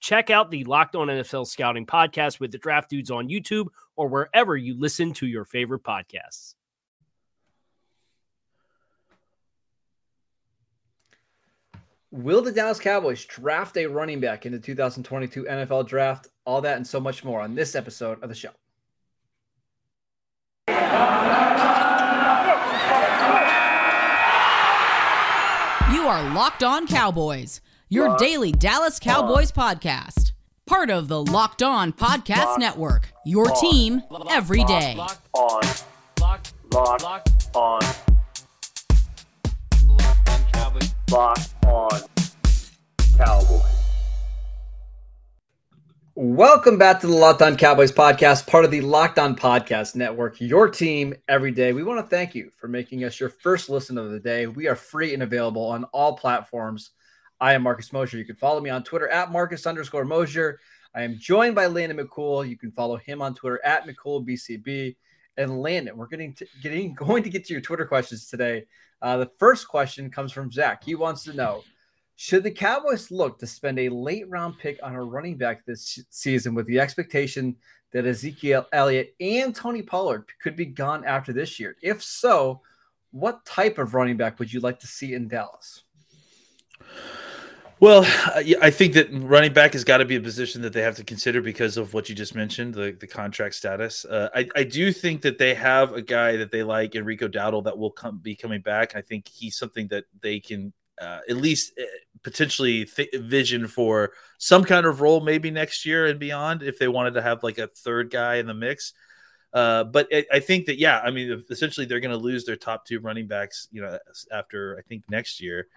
Check 0.00 0.30
out 0.30 0.50
the 0.50 0.64
Locked 0.64 0.94
On 0.96 1.08
NFL 1.08 1.46
Scouting 1.46 1.86
podcast 1.86 2.38
with 2.40 2.52
the 2.52 2.58
draft 2.58 2.90
dudes 2.90 3.10
on 3.10 3.28
YouTube 3.28 3.66
or 3.96 4.08
wherever 4.08 4.56
you 4.56 4.78
listen 4.78 5.12
to 5.14 5.26
your 5.26 5.44
favorite 5.44 5.82
podcasts. 5.82 6.54
Will 12.12 12.40
the 12.40 12.52
Dallas 12.52 12.78
Cowboys 12.78 13.24
draft 13.26 13.76
a 13.76 13.86
running 13.86 14.20
back 14.20 14.46
in 14.46 14.52
the 14.52 14.58
2022 14.58 15.44
NFL 15.44 15.86
draft? 15.86 16.28
All 16.44 16.60
that 16.62 16.76
and 16.76 16.86
so 16.86 17.00
much 17.00 17.24
more 17.24 17.40
on 17.40 17.54
this 17.54 17.74
episode 17.74 18.22
of 18.22 18.28
the 18.28 18.34
show. 18.34 18.50
You 25.92 26.06
are 26.08 26.32
Locked 26.32 26.62
On 26.62 26.86
Cowboys, 26.86 27.60
your 27.88 28.08
Locked 28.08 28.20
daily 28.20 28.52
Dallas 28.52 28.98
Cowboys 28.98 29.52
on. 29.56 29.76
podcast. 29.76 30.32
Part 30.66 30.90
of 30.90 31.06
the 31.06 31.22
Locked 31.22 31.62
On 31.62 31.92
Podcast 31.92 32.44
Locked 32.44 32.60
Network, 32.60 33.12
your 33.24 33.48
on. 33.50 33.60
team 33.60 34.02
every 34.28 34.64
day. 34.64 34.94
Locked 34.96 35.28
on. 35.32 35.62
Locked, 36.20 36.52
Locked 36.72 37.56
on. 37.56 37.80
Cowboys. 40.52 40.94
Locked 41.10 41.54
on 41.64 42.00
Cowboys. 43.16 43.62
Welcome 46.16 46.78
back 46.78 47.00
to 47.02 47.06
the 47.06 47.12
Locked 47.14 47.42
On 47.42 47.56
Cowboys 47.56 47.92
podcast, 47.92 48.48
part 48.48 48.64
of 48.64 48.72
the 48.72 48.80
Locked 48.80 49.18
On 49.20 49.36
Podcast 49.36 49.94
Network, 49.94 50.40
your 50.40 50.66
team 50.68 51.14
every 51.28 51.52
day. 51.52 51.72
We 51.72 51.84
want 51.84 52.04
to 52.04 52.08
thank 52.08 52.34
you 52.34 52.50
for 52.56 52.66
making 52.66 53.04
us 53.04 53.20
your 53.20 53.28
first 53.28 53.68
listen 53.68 53.96
of 53.98 54.10
the 54.10 54.18
day. 54.18 54.46
We 54.48 54.66
are 54.66 54.74
free 54.74 55.14
and 55.14 55.22
available 55.22 55.64
on 55.66 55.84
all 55.84 56.16
platforms. 56.16 56.90
I 57.40 57.52
am 57.52 57.62
Marcus 57.62 57.92
Mosher. 57.92 58.16
You 58.16 58.24
can 58.24 58.36
follow 58.36 58.60
me 58.60 58.70
on 58.70 58.82
Twitter 58.82 59.08
at 59.08 59.30
Marcus 59.30 59.66
underscore 59.66 60.04
Mosher. 60.04 60.58
I 60.94 61.02
am 61.02 61.18
joined 61.18 61.54
by 61.54 61.66
Landon 61.66 61.98
McCool. 61.98 62.48
You 62.48 62.56
can 62.56 62.72
follow 62.72 62.96
him 62.96 63.20
on 63.20 63.34
Twitter 63.34 63.60
at 63.64 63.86
McCoolBCB. 63.86 64.96
And 65.36 65.60
Landon, 65.60 65.96
we're 65.96 66.06
getting 66.06 66.32
to, 66.34 66.46
getting 66.62 66.94
going 66.94 67.22
to 67.22 67.30
get 67.30 67.44
to 67.46 67.52
your 67.52 67.60
Twitter 67.60 67.84
questions 67.84 68.28
today. 68.28 68.64
Uh, 69.02 69.18
the 69.18 69.30
first 69.38 69.68
question 69.68 70.10
comes 70.10 70.32
from 70.32 70.50
Zach. 70.50 70.82
He 70.82 70.94
wants 70.94 71.24
to 71.24 71.34
know 71.34 71.62
should 72.18 72.42
the 72.42 72.50
Cowboys 72.50 73.10
look 73.10 73.38
to 73.38 73.46
spend 73.46 73.78
a 73.78 73.90
late 73.90 74.26
round 74.30 74.58
pick 74.58 74.78
on 74.82 74.94
a 74.94 75.04
running 75.04 75.36
back 75.36 75.66
this 75.66 76.02
season 76.08 76.54
with 76.54 76.66
the 76.66 76.80
expectation 76.80 77.56
that 77.92 78.06
Ezekiel 78.06 78.66
Elliott 78.72 79.14
and 79.20 79.54
Tony 79.54 79.82
Pollard 79.82 80.24
could 80.42 80.56
be 80.56 80.64
gone 80.64 81.04
after 81.04 81.34
this 81.34 81.60
year? 81.60 81.76
If 81.82 82.02
so, 82.02 82.62
what 83.10 83.44
type 83.44 83.76
of 83.76 83.92
running 83.92 84.16
back 84.16 84.38
would 84.38 84.50
you 84.50 84.60
like 84.60 84.80
to 84.80 84.86
see 84.86 85.12
in 85.12 85.28
Dallas? 85.28 85.82
Well, 87.78 88.06
I 88.34 88.70
think 88.70 88.94
that 88.94 89.08
running 89.12 89.52
back 89.52 89.74
has 89.74 89.84
got 89.84 89.98
to 89.98 90.06
be 90.06 90.16
a 90.16 90.20
position 90.20 90.62
that 90.62 90.72
they 90.72 90.80
have 90.80 90.96
to 90.96 91.04
consider 91.04 91.42
because 91.42 91.76
of 91.76 91.92
what 91.92 92.08
you 92.08 92.14
just 92.14 92.34
mentioned, 92.34 92.72
the, 92.72 92.96
the 92.98 93.06
contract 93.06 93.54
status. 93.54 94.06
Uh, 94.06 94.30
I, 94.34 94.48
I 94.56 94.64
do 94.64 94.90
think 94.92 95.20
that 95.22 95.36
they 95.36 95.52
have 95.52 95.92
a 95.92 96.00
guy 96.00 96.36
that 96.36 96.50
they 96.50 96.62
like, 96.62 96.94
Enrico 96.94 97.28
Dowdle, 97.28 97.64
that 97.64 97.76
will 97.76 97.90
come 97.90 98.16
be 98.16 98.34
coming 98.34 98.62
back. 98.62 98.96
I 98.96 99.02
think 99.02 99.28
he's 99.28 99.58
something 99.58 99.88
that 99.88 100.04
they 100.22 100.40
can 100.40 100.72
uh, 100.98 101.20
at 101.28 101.36
least 101.36 101.72
uh, 101.78 101.84
potentially 102.22 102.86
th- 102.86 103.14
vision 103.14 103.68
for 103.68 104.12
some 104.38 104.64
kind 104.64 104.86
of 104.86 105.02
role 105.02 105.20
maybe 105.20 105.50
next 105.50 105.84
year 105.84 106.06
and 106.06 106.18
beyond 106.18 106.62
if 106.62 106.78
they 106.78 106.88
wanted 106.88 107.12
to 107.12 107.22
have 107.22 107.42
like 107.42 107.58
a 107.58 107.66
third 107.66 108.10
guy 108.10 108.36
in 108.36 108.46
the 108.46 108.54
mix. 108.54 108.94
Uh, 109.52 109.84
but 109.84 110.08
I 110.32 110.40
think 110.40 110.66
that 110.66 110.78
yeah, 110.78 111.00
I 111.00 111.10
mean, 111.10 111.44
essentially 111.50 111.86
they're 111.86 112.00
going 112.00 112.10
to 112.10 112.16
lose 112.16 112.44
their 112.46 112.56
top 112.56 112.86
two 112.86 113.00
running 113.00 113.26
backs, 113.26 113.68
you 113.70 113.82
know, 113.82 113.98
after 114.32 114.78
I 114.78 114.82
think 114.82 115.04
next 115.10 115.40
year, 115.40 115.68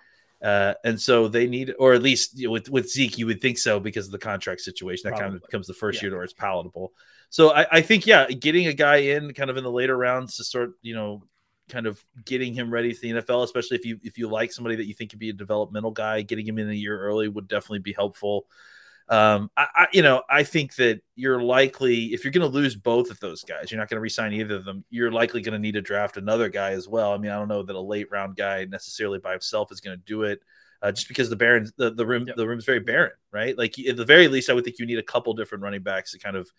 uh, 0.41 0.73
and 0.83 0.99
so 0.99 1.27
they 1.27 1.47
need, 1.47 1.73
or 1.79 1.93
at 1.93 2.01
least 2.01 2.37
you 2.37 2.47
know, 2.47 2.51
with 2.51 2.69
with 2.69 2.89
Zeke, 2.89 3.17
you 3.17 3.25
would 3.25 3.41
think 3.41 3.57
so 3.57 3.79
because 3.79 4.05
of 4.05 4.11
the 4.11 4.19
contract 4.19 4.61
situation. 4.61 5.03
That 5.03 5.17
Probably. 5.17 5.25
kind 5.25 5.35
of 5.35 5.41
becomes 5.41 5.67
the 5.67 5.73
first 5.73 6.01
yeah. 6.01 6.07
year 6.09 6.15
where 6.15 6.23
it's 6.23 6.33
palatable. 6.33 6.93
So 7.29 7.51
I, 7.51 7.67
I 7.71 7.81
think 7.81 8.05
yeah, 8.05 8.27
getting 8.27 8.67
a 8.67 8.73
guy 8.73 8.97
in 8.97 9.33
kind 9.33 9.49
of 9.49 9.57
in 9.57 9.63
the 9.63 9.71
later 9.71 9.97
rounds 9.97 10.37
to 10.37 10.43
start, 10.43 10.71
you 10.81 10.95
know, 10.95 11.23
kind 11.69 11.85
of 11.85 12.03
getting 12.25 12.53
him 12.53 12.71
ready 12.71 12.93
for 12.93 13.01
the 13.01 13.11
NFL, 13.11 13.43
especially 13.43 13.77
if 13.77 13.85
you 13.85 13.99
if 14.03 14.17
you 14.17 14.27
like 14.27 14.51
somebody 14.51 14.75
that 14.77 14.85
you 14.85 14.93
think 14.93 15.11
could 15.11 15.19
be 15.19 15.29
a 15.29 15.33
developmental 15.33 15.91
guy, 15.91 16.21
getting 16.21 16.47
him 16.47 16.57
in 16.57 16.69
a 16.69 16.73
year 16.73 16.99
early 16.99 17.27
would 17.27 17.47
definitely 17.47 17.79
be 17.79 17.93
helpful. 17.93 18.47
Um, 19.09 19.49
I, 19.57 19.67
I 19.75 19.87
you 19.91 20.01
know 20.03 20.21
I 20.29 20.43
think 20.43 20.75
that 20.75 21.01
you're 21.15 21.41
likely 21.41 22.13
if 22.13 22.23
you're 22.23 22.31
going 22.31 22.49
to 22.49 22.55
lose 22.55 22.75
both 22.75 23.09
of 23.09 23.19
those 23.19 23.43
guys, 23.43 23.71
you're 23.71 23.79
not 23.79 23.89
going 23.89 23.97
to 23.97 24.01
resign 24.01 24.33
either 24.33 24.55
of 24.55 24.65
them. 24.65 24.85
You're 24.89 25.11
likely 25.11 25.41
going 25.41 25.53
to 25.53 25.59
need 25.59 25.73
to 25.73 25.81
draft 25.81 26.17
another 26.17 26.49
guy 26.49 26.71
as 26.71 26.87
well. 26.87 27.13
I 27.13 27.17
mean, 27.17 27.31
I 27.31 27.35
don't 27.35 27.47
know 27.47 27.63
that 27.63 27.75
a 27.75 27.81
late 27.81 28.11
round 28.11 28.35
guy 28.35 28.65
necessarily 28.65 29.19
by 29.19 29.31
himself 29.31 29.71
is 29.71 29.81
going 29.81 29.97
to 29.97 30.03
do 30.05 30.23
it. 30.23 30.41
Uh, 30.81 30.93
just 30.93 31.09
because 31.09 31.29
the 31.29 31.35
barren 31.35 31.69
the, 31.75 31.91
the 31.91 32.05
room 32.05 32.25
yep. 32.25 32.37
the 32.37 32.47
room's 32.47 32.63
very 32.63 32.79
barren, 32.79 33.11
right? 33.31 33.57
Like 33.57 33.77
at 33.79 33.97
the 33.97 34.05
very 34.05 34.27
least, 34.27 34.49
I 34.49 34.53
would 34.53 34.63
think 34.63 34.79
you 34.79 34.85
need 34.85 34.99
a 34.99 35.03
couple 35.03 35.33
different 35.33 35.63
running 35.63 35.83
backs 35.83 36.11
to 36.13 36.19
kind 36.19 36.37
of 36.37 36.49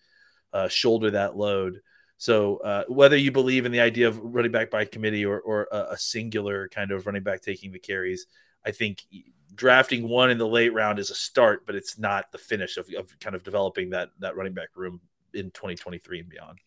uh, 0.53 0.67
shoulder 0.67 1.11
that 1.11 1.35
load. 1.35 1.79
So 2.17 2.57
uh, 2.57 2.83
whether 2.87 3.17
you 3.17 3.31
believe 3.31 3.65
in 3.65 3.71
the 3.71 3.79
idea 3.79 4.07
of 4.07 4.19
running 4.21 4.51
back 4.51 4.69
by 4.69 4.85
committee 4.85 5.25
or, 5.25 5.39
or 5.39 5.67
a, 5.71 5.93
a, 5.93 5.97
singular 5.97 6.69
kind 6.69 6.91
of 6.91 7.07
running 7.07 7.23
back 7.23 7.41
taking 7.41 7.71
the 7.71 7.79
carries, 7.79 8.27
I 8.65 8.71
think 8.71 9.03
drafting 9.55 10.07
one 10.07 10.29
in 10.31 10.37
the 10.37 10.47
late 10.47 10.73
round 10.73 10.99
is 10.99 11.09
a 11.09 11.15
start, 11.15 11.65
but 11.65 11.75
it's 11.75 11.97
not 11.97 12.31
the 12.31 12.37
finish 12.37 12.77
of, 12.77 12.87
of 12.97 13.17
kind 13.19 13.35
of 13.35 13.43
developing 13.43 13.89
that 13.91 14.09
that 14.19 14.35
running 14.35 14.53
back 14.53 14.69
room 14.75 14.99
in 15.33 15.51
2023 15.51 16.19
and 16.19 16.29
beyond. 16.29 16.59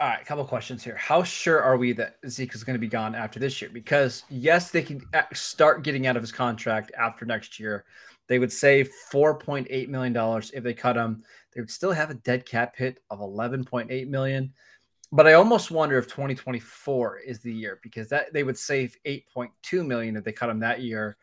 All 0.00 0.08
right, 0.08 0.20
a 0.20 0.24
couple 0.24 0.44
questions 0.44 0.82
here. 0.82 0.96
How 0.96 1.22
sure 1.22 1.62
are 1.62 1.76
we 1.76 1.92
that 1.92 2.16
Zeke 2.26 2.54
is 2.54 2.64
going 2.64 2.74
to 2.74 2.80
be 2.80 2.88
gone 2.88 3.14
after 3.14 3.38
this 3.38 3.60
year? 3.60 3.70
Because 3.72 4.24
yes, 4.30 4.70
they 4.70 4.82
can 4.82 5.02
start 5.32 5.84
getting 5.84 6.06
out 6.06 6.16
of 6.16 6.22
his 6.22 6.32
contract 6.32 6.90
after 6.98 7.24
next 7.24 7.60
year. 7.60 7.84
They 8.26 8.38
would 8.38 8.52
save 8.52 8.90
4.8 9.12 9.88
million 9.88 10.12
dollars 10.12 10.50
if 10.54 10.64
they 10.64 10.74
cut 10.74 10.96
him. 10.96 11.22
They 11.54 11.60
would 11.60 11.70
still 11.70 11.92
have 11.92 12.10
a 12.10 12.14
dead 12.14 12.46
cap 12.46 12.74
hit 12.76 13.00
of 13.10 13.20
11.8 13.20 14.08
million. 14.08 14.52
But 15.12 15.26
I 15.26 15.34
almost 15.34 15.70
wonder 15.70 15.98
if 15.98 16.06
2024 16.06 17.18
is 17.18 17.40
the 17.40 17.52
year 17.52 17.78
because 17.82 18.08
that 18.08 18.32
they 18.32 18.44
would 18.44 18.56
save 18.56 18.96
8.2 19.04 19.86
million 19.86 20.16
if 20.16 20.24
they 20.24 20.32
cut 20.32 20.48
him 20.48 20.60
that 20.60 20.80
year, 20.80 21.18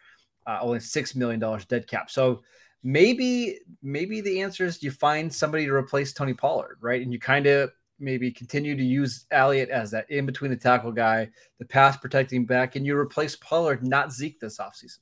uh, 0.48 0.60
only 0.62 0.80
six 0.80 1.16
million 1.16 1.40
dollars 1.40 1.66
dead 1.66 1.88
cap. 1.88 2.10
So 2.10 2.42
maybe 2.84 3.60
maybe 3.82 4.22
the 4.22 4.42
answer 4.42 4.66
is 4.66 4.82
you 4.84 4.92
find 4.92 5.34
somebody 5.34 5.66
to 5.66 5.74
replace 5.74 6.14
Tony 6.14 6.34
Pollard, 6.34 6.78
right? 6.82 7.02
And 7.02 7.12
you 7.12 7.20
kind 7.20 7.46
of 7.48 7.72
maybe 8.00 8.32
continue 8.32 8.76
to 8.76 8.84
use 8.84 9.26
Elliott 9.32 9.70
as 9.70 9.92
that 9.92 10.10
in 10.10 10.26
between 10.26 10.52
the 10.52 10.58
tackle 10.58 10.92
guy, 10.92 11.30
the 11.60 11.66
pass 11.66 11.98
protecting 11.98 12.46
back, 12.46 12.76
and 12.76 12.86
you 12.86 12.98
replace 12.98 13.36
Pollard, 13.36 13.86
not 13.86 14.12
Zeke 14.12 14.40
this 14.40 14.58
offseason. 14.58 15.00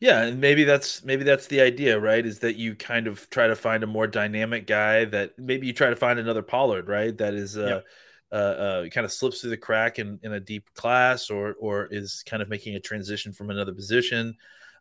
Yeah, 0.00 0.22
and 0.22 0.40
maybe 0.40 0.64
that's 0.64 1.04
maybe 1.04 1.22
that's 1.22 1.46
the 1.46 1.60
idea, 1.60 1.98
right? 1.98 2.24
Is 2.24 2.40
that 2.40 2.56
you 2.56 2.74
kind 2.74 3.06
of 3.06 3.28
try 3.30 3.46
to 3.46 3.54
find 3.54 3.84
a 3.84 3.86
more 3.86 4.06
dynamic 4.06 4.66
guy 4.66 5.04
that 5.06 5.38
maybe 5.38 5.66
you 5.66 5.72
try 5.72 5.90
to 5.90 5.96
find 5.96 6.18
another 6.18 6.42
Pollard, 6.42 6.88
right? 6.88 7.16
That 7.16 7.34
is 7.34 7.56
uh, 7.56 7.82
uh, 8.32 8.34
uh 8.34 8.88
kind 8.88 9.04
of 9.04 9.12
slips 9.12 9.40
through 9.40 9.50
the 9.50 9.56
crack 9.56 9.98
in, 9.98 10.18
in 10.22 10.32
a 10.32 10.40
deep 10.40 10.72
class 10.74 11.30
or 11.30 11.54
or 11.60 11.86
is 11.90 12.22
kind 12.26 12.42
of 12.42 12.48
making 12.48 12.74
a 12.74 12.80
transition 12.80 13.32
from 13.32 13.50
another 13.50 13.72
position. 13.72 14.34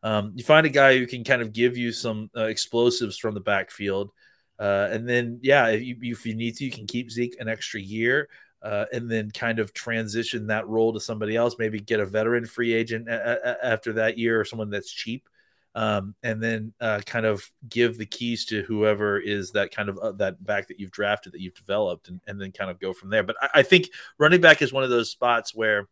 Um, 0.04 0.34
you 0.36 0.44
find 0.44 0.66
a 0.66 0.70
guy 0.70 0.98
who 0.98 1.06
can 1.06 1.24
kind 1.24 1.42
of 1.42 1.54
give 1.54 1.78
you 1.78 1.92
some 1.92 2.30
uh, 2.36 2.46
explosives 2.46 3.18
from 3.18 3.34
the 3.34 3.40
backfield. 3.40 4.12
Uh, 4.60 4.88
and 4.92 5.08
then, 5.08 5.40
yeah, 5.42 5.68
if 5.68 5.84
you, 5.84 5.98
if 6.02 6.26
you 6.26 6.36
need 6.36 6.56
to, 6.58 6.66
you 6.66 6.72
can 6.72 6.88
keep 6.88 7.12
Zeke 7.12 7.36
an 7.40 7.48
extra 7.48 7.80
year 7.80 8.30
uh, 8.62 8.86
and 8.94 9.10
then 9.10 9.32
kind 9.32 9.60
of 9.60 9.74
transition 9.74 10.48
that 10.48 10.68
role 10.68 10.94
to 10.94 11.00
somebody 11.00 11.36
else. 11.36 11.56
Maybe 11.58 11.80
get 11.80 12.00
a 12.00 12.06
veteran 12.06 12.46
free 12.46 12.74
agent 12.74 13.10
a- 13.10 13.50
a- 13.50 13.66
after 13.66 13.94
that 13.94 14.18
year 14.18 14.40
or 14.40 14.46
someone 14.46 14.70
that's 14.70 14.92
cheap, 14.92 15.28
um, 15.74 16.16
and 16.22 16.42
then 16.42 16.74
uh, 16.82 17.00
kind 17.06 17.26
of 17.26 17.50
give 17.70 17.98
the 17.98 18.06
keys 18.06 18.46
to 18.46 18.64
whoever 18.64 19.20
is 19.20 19.52
that 19.52 19.74
kind 19.74 19.90
of 19.90 19.98
uh, 20.00 20.12
that 20.14 20.44
back 20.44 20.68
that 20.68 20.80
you've 20.80 20.92
drafted 20.92 21.34
that 21.34 21.42
you've 21.42 21.56
developed, 21.56 22.10
and, 22.10 22.20
and 22.28 22.40
then 22.42 22.52
kind 22.52 22.70
of 22.70 22.80
go 22.80 22.94
from 22.94 23.10
there. 23.10 23.24
But 23.24 23.38
I, 23.42 23.50
I 23.56 23.64
think 23.64 23.90
running 24.18 24.42
back 24.42 24.62
is 24.62 24.74
one 24.74 24.84
of 24.84 24.90
those 24.90 25.10
spots 25.10 25.56
where 25.56 25.88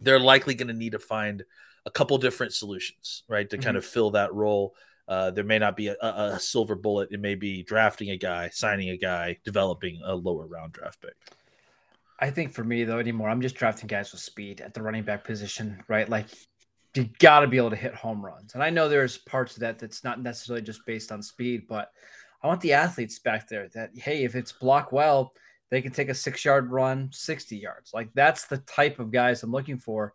they're 0.00 0.20
likely 0.20 0.54
going 0.54 0.68
to 0.68 0.74
need 0.74 0.92
to 0.92 0.98
find 0.98 1.44
a 1.86 1.90
couple 1.90 2.18
different 2.18 2.52
solutions, 2.52 3.22
right, 3.28 3.48
to 3.48 3.56
mm-hmm. 3.56 3.64
kind 3.64 3.76
of 3.76 3.84
fill 3.84 4.10
that 4.12 4.34
role. 4.34 4.74
Uh, 5.08 5.30
there 5.30 5.44
may 5.44 5.58
not 5.58 5.76
be 5.76 5.88
a, 5.88 5.96
a, 6.00 6.38
silver 6.38 6.76
bullet. 6.76 7.08
It 7.10 7.18
may 7.18 7.34
be 7.34 7.64
drafting 7.64 8.10
a 8.10 8.16
guy, 8.16 8.48
signing 8.50 8.90
a 8.90 8.96
guy, 8.96 9.38
developing 9.44 10.00
a 10.04 10.14
lower 10.14 10.46
round 10.46 10.72
draft 10.72 11.00
pick. 11.00 11.16
I 12.20 12.30
think 12.30 12.52
for 12.52 12.62
me 12.62 12.84
though 12.84 12.98
anymore, 12.98 13.28
I'm 13.28 13.40
just 13.40 13.56
drafting 13.56 13.88
guys 13.88 14.12
with 14.12 14.20
speed 14.20 14.60
at 14.60 14.74
the 14.74 14.82
running 14.82 15.02
back 15.02 15.24
position, 15.24 15.82
right? 15.88 16.08
Like 16.08 16.26
you 16.94 17.08
got 17.18 17.40
to 17.40 17.46
be 17.46 17.56
able 17.56 17.70
to 17.70 17.76
hit 17.76 17.94
home 17.94 18.24
runs. 18.24 18.54
And 18.54 18.62
I 18.62 18.70
know 18.70 18.88
there's 18.88 19.18
parts 19.18 19.54
of 19.54 19.60
that 19.60 19.78
that's 19.78 20.02
not 20.02 20.20
necessarily 20.20 20.62
just 20.62 20.84
based 20.86 21.12
on 21.12 21.22
speed, 21.22 21.66
but 21.68 21.90
I 22.42 22.46
want 22.46 22.60
the 22.60 22.72
athletes 22.72 23.18
back 23.18 23.48
there 23.48 23.68
that 23.74 23.90
hey, 23.96 24.24
if 24.24 24.34
it's 24.34 24.52
block 24.52 24.92
well, 24.92 25.32
they 25.70 25.82
can 25.82 25.92
take 25.92 26.08
a 26.08 26.14
six 26.14 26.44
yard 26.44 26.70
run, 26.70 27.10
60 27.12 27.56
yards. 27.56 27.92
Like 27.94 28.10
that's 28.14 28.46
the 28.46 28.58
type 28.58 28.98
of 28.98 29.12
guys 29.12 29.42
I'm 29.42 29.52
looking 29.52 29.78
for. 29.78 30.14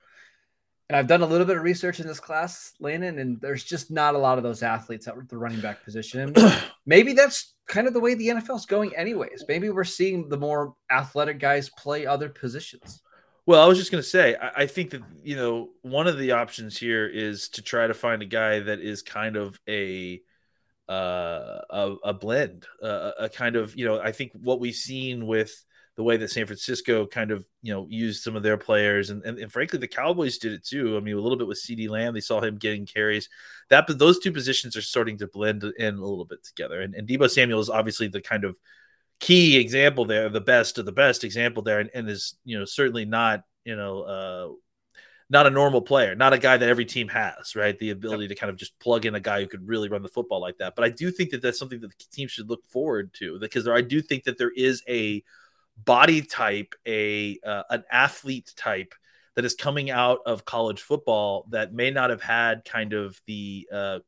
And 0.89 0.95
I've 0.95 1.07
done 1.07 1.21
a 1.21 1.25
little 1.25 1.47
bit 1.47 1.57
of 1.57 1.63
research 1.63 1.99
in 1.99 2.05
this 2.05 2.19
class, 2.19 2.73
Landon, 2.79 3.17
and 3.17 3.41
there's 3.41 3.63
just 3.63 3.89
not 3.89 4.13
a 4.13 4.19
lot 4.19 4.37
of 4.37 4.43
those 4.43 4.61
athletes 4.61 5.07
at 5.07 5.15
the 5.29 5.37
running 5.37 5.61
back 5.61 5.83
position. 5.83 6.35
maybe 6.85 7.13
that's 7.13 7.55
kind 7.67 7.87
of 7.87 7.93
the 7.93 7.99
way 7.99 8.13
the 8.13 8.27
NFL 8.27 8.57
is 8.57 8.67
going, 8.67 8.95
anyways. 8.95 9.45
Maybe 9.47 9.71
we're 9.71 9.83
seeing 9.83 10.29
the 10.29 10.37
more 10.37 10.75
athletic 10.91 11.39
guys 11.39 11.69
play 11.69 12.05
other 12.05 12.29
positions. 12.29 13.01
Well, 13.47 13.63
I 13.63 13.67
was 13.67 13.77
just 13.77 13.91
going 13.91 14.01
to 14.01 14.09
say, 14.09 14.35
I, 14.35 14.63
I, 14.63 14.65
think 14.67 14.89
that 14.91 15.03
you 15.23 15.35
know 15.35 15.69
one 15.83 16.07
of 16.07 16.17
the 16.17 16.31
options 16.31 16.77
here 16.77 17.07
is 17.07 17.49
to 17.49 17.61
try 17.61 17.85
to 17.85 17.93
find 17.93 18.21
a 18.23 18.25
guy 18.25 18.59
that 18.59 18.79
is 18.79 19.03
kind 19.03 19.35
of 19.35 19.59
a 19.69 20.21
uh, 20.89 21.61
a, 21.69 21.95
a 22.05 22.13
blend, 22.13 22.65
uh, 22.81 23.11
a 23.19 23.29
kind 23.29 23.55
of 23.55 23.75
you 23.75 23.85
know. 23.85 23.99
I 23.99 24.11
think 24.11 24.31
what 24.41 24.59
we've 24.59 24.75
seen 24.75 25.27
with 25.27 25.63
the 25.95 26.03
way 26.03 26.17
that 26.17 26.31
San 26.31 26.45
Francisco 26.45 27.05
kind 27.05 27.29
of 27.29 27.47
you 27.61 27.71
know 27.71 27.85
used 27.87 28.23
some 28.23 28.35
of 28.35 28.41
their 28.41 28.57
players, 28.57 29.11
and, 29.11 29.23
and, 29.23 29.37
and 29.37 29.51
frankly 29.51 29.77
the 29.77 29.87
Cowboys 29.87 30.39
did 30.39 30.53
it 30.53 30.65
too. 30.65 30.97
I 30.97 30.99
mean, 30.99 31.15
a 31.15 31.21
little 31.21 31.37
bit 31.37 31.47
with 31.47 31.61
CeeDee 31.61 31.89
Lamb, 31.89 32.15
they 32.15 32.21
saw 32.21 32.41
him 32.41 32.57
getting 32.57 32.87
carries. 32.87 33.29
That 33.69 33.85
but 33.85 33.99
those 33.99 34.17
two 34.17 34.31
positions 34.31 34.75
are 34.75 34.81
starting 34.81 35.19
to 35.19 35.27
blend 35.27 35.63
in 35.63 35.95
a 35.95 36.01
little 36.01 36.25
bit 36.25 36.43
together, 36.43 36.81
and, 36.81 36.95
and 36.95 37.07
Deebo 37.07 37.29
Samuel 37.29 37.59
is 37.59 37.69
obviously 37.69 38.07
the 38.07 38.21
kind 38.21 38.43
of 38.43 38.57
key 39.19 39.57
example 39.57 40.05
there, 40.05 40.29
the 40.29 40.41
best 40.41 40.77
of 40.77 40.85
the 40.85 40.91
best 40.91 41.23
example 41.23 41.63
there, 41.63 41.79
and, 41.79 41.89
and 41.93 42.09
is 42.09 42.35
you 42.43 42.57
know 42.57 42.65
certainly 42.65 43.05
not 43.05 43.43
you 43.63 43.75
know 43.75 44.01
uh, 44.01 44.53
not 45.29 45.47
a 45.47 45.49
normal 45.49 45.81
player, 45.81 46.15
not 46.15 46.33
a 46.33 46.37
guy 46.37 46.57
that 46.57 46.69
every 46.69 46.85
team 46.85 47.07
has, 47.07 47.55
right? 47.55 47.77
The 47.79 47.89
ability 47.89 48.27
to 48.27 48.35
kind 48.35 48.49
of 48.49 48.57
just 48.57 48.77
plug 48.79 49.05
in 49.05 49.15
a 49.15 49.19
guy 49.19 49.41
who 49.41 49.47
could 49.47 49.67
really 49.67 49.89
run 49.89 50.03
the 50.03 50.09
football 50.09 50.39
like 50.39 50.57
that. 50.59 50.75
But 50.75 50.85
I 50.85 50.89
do 50.89 51.09
think 51.09 51.31
that 51.31 51.41
that's 51.41 51.57
something 51.57 51.79
that 51.81 51.89
the 51.89 52.05
team 52.11 52.27
should 52.27 52.49
look 52.49 52.65
forward 52.67 53.13
to 53.15 53.39
because 53.39 53.65
there, 53.65 53.75
I 53.75 53.81
do 53.81 54.01
think 54.01 54.25
that 54.25 54.37
there 54.37 54.51
is 54.55 54.83
a 54.87 55.23
body 55.77 56.21
type, 56.21 56.75
a 56.85 57.39
uh, 57.45 57.63
an 57.69 57.83
athlete 57.91 58.53
type 58.55 58.93
that 59.35 59.45
is 59.45 59.55
coming 59.55 59.89
out 59.89 60.19
of 60.25 60.45
college 60.45 60.81
football 60.81 61.45
that 61.49 61.73
may 61.73 61.91
not 61.91 62.09
have 62.09 62.21
had 62.21 62.63
kind 62.63 62.93
of 62.93 63.19
the 63.25 63.67
uh, 63.71 63.99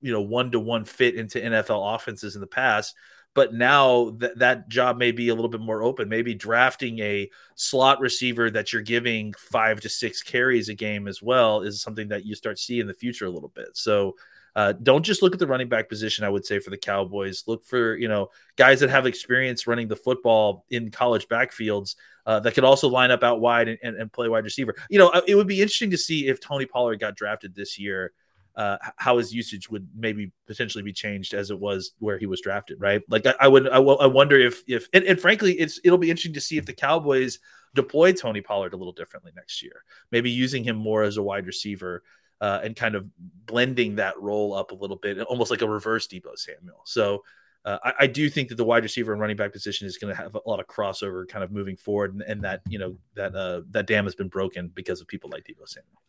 you 0.00 0.12
know 0.12 0.20
one 0.20 0.50
to 0.50 0.60
one 0.60 0.84
fit 0.84 1.14
into 1.14 1.40
NFL 1.40 1.94
offenses 1.94 2.34
in 2.34 2.40
the 2.40 2.46
past 2.46 2.94
but 3.38 3.54
now 3.54 4.10
that 4.18 4.36
that 4.38 4.68
job 4.68 4.98
may 4.98 5.12
be 5.12 5.28
a 5.28 5.34
little 5.34 5.48
bit 5.48 5.60
more 5.60 5.82
open. 5.82 6.08
Maybe 6.08 6.34
drafting 6.34 6.98
a 6.98 7.30
slot 7.54 8.00
receiver 8.00 8.50
that 8.50 8.72
you're 8.72 8.82
giving 8.82 9.32
five 9.34 9.80
to 9.82 9.88
six 9.88 10.24
carries 10.24 10.68
a 10.68 10.74
game 10.74 11.06
as 11.06 11.22
well 11.22 11.60
is 11.60 11.80
something 11.80 12.08
that 12.08 12.24
you 12.24 12.34
start 12.34 12.58
seeing 12.58 12.80
in 12.80 12.86
the 12.88 12.94
future 12.94 13.26
a 13.26 13.30
little 13.30 13.50
bit. 13.50 13.76
So 13.76 14.16
uh, 14.56 14.72
don't 14.82 15.04
just 15.04 15.22
look 15.22 15.34
at 15.34 15.38
the 15.38 15.46
running 15.46 15.68
back 15.68 15.88
position. 15.88 16.24
I 16.24 16.30
would 16.30 16.44
say 16.44 16.58
for 16.58 16.70
the 16.70 16.76
Cowboys, 16.76 17.44
look 17.46 17.64
for 17.64 17.96
you 17.96 18.08
know 18.08 18.30
guys 18.56 18.80
that 18.80 18.90
have 18.90 19.06
experience 19.06 19.68
running 19.68 19.86
the 19.86 19.94
football 19.94 20.64
in 20.70 20.90
college 20.90 21.28
backfields 21.28 21.94
uh, 22.26 22.40
that 22.40 22.54
could 22.54 22.64
also 22.64 22.88
line 22.88 23.12
up 23.12 23.22
out 23.22 23.40
wide 23.40 23.68
and, 23.68 23.78
and, 23.84 23.96
and 23.96 24.12
play 24.12 24.28
wide 24.28 24.42
receiver. 24.42 24.74
You 24.90 24.98
know, 24.98 25.12
it 25.28 25.36
would 25.36 25.46
be 25.46 25.62
interesting 25.62 25.92
to 25.92 25.98
see 25.98 26.26
if 26.26 26.40
Tony 26.40 26.66
Pollard 26.66 26.98
got 26.98 27.14
drafted 27.14 27.54
this 27.54 27.78
year 27.78 28.12
uh, 28.58 28.76
how 28.96 29.18
his 29.18 29.32
usage 29.32 29.70
would 29.70 29.88
maybe 29.96 30.32
potentially 30.48 30.82
be 30.82 30.92
changed 30.92 31.32
as 31.32 31.52
it 31.52 31.58
was 31.58 31.92
where 32.00 32.18
he 32.18 32.26
was 32.26 32.40
drafted, 32.40 32.80
right? 32.80 33.02
Like 33.08 33.24
I, 33.24 33.34
I 33.42 33.46
would, 33.46 33.68
I, 33.68 33.76
I, 33.76 34.06
wonder 34.06 34.36
if, 34.36 34.64
if, 34.66 34.88
and, 34.92 35.04
and, 35.04 35.20
frankly, 35.20 35.52
it's 35.52 35.78
it'll 35.84 35.96
be 35.96 36.10
interesting 36.10 36.34
to 36.34 36.40
see 36.40 36.58
if 36.58 36.66
the 36.66 36.72
Cowboys 36.72 37.38
deploy 37.76 38.12
Tony 38.12 38.40
Pollard 38.40 38.74
a 38.74 38.76
little 38.76 38.92
differently 38.92 39.30
next 39.36 39.62
year, 39.62 39.84
maybe 40.10 40.28
using 40.28 40.64
him 40.64 40.74
more 40.74 41.04
as 41.04 41.18
a 41.18 41.22
wide 41.22 41.46
receiver 41.46 42.02
uh, 42.40 42.58
and 42.64 42.74
kind 42.74 42.96
of 42.96 43.08
blending 43.46 43.94
that 43.96 44.20
role 44.20 44.54
up 44.54 44.72
a 44.72 44.74
little 44.74 44.96
bit, 44.96 45.20
almost 45.20 45.52
like 45.52 45.62
a 45.62 45.68
reverse 45.68 46.08
Deebo 46.08 46.36
Samuel. 46.36 46.82
So. 46.84 47.22
Uh, 47.64 47.76
I, 47.82 47.92
I, 48.00 48.06
do 48.06 48.30
think 48.30 48.48
that 48.48 48.54
the 48.54 48.64
wide 48.64 48.84
receiver 48.84 49.10
and 49.10 49.20
running 49.20 49.36
back 49.36 49.52
position 49.52 49.88
is 49.88 49.98
going 49.98 50.14
to 50.14 50.22
have 50.22 50.36
a 50.36 50.48
lot 50.48 50.60
of 50.60 50.68
crossover 50.68 51.28
kind 51.28 51.42
of 51.42 51.50
moving 51.50 51.76
forward, 51.76 52.12
and, 52.14 52.22
and 52.22 52.44
that 52.44 52.62
you 52.68 52.78
know 52.78 52.96
that 53.16 53.34
uh, 53.34 53.62
that 53.70 53.88
dam 53.88 54.04
has 54.04 54.14
been 54.14 54.28
broken 54.28 54.68
because 54.68 55.00
of 55.00 55.08
people 55.08 55.28
like 55.28 55.42
Deebo 55.42 55.68
Samuel. 55.68 56.00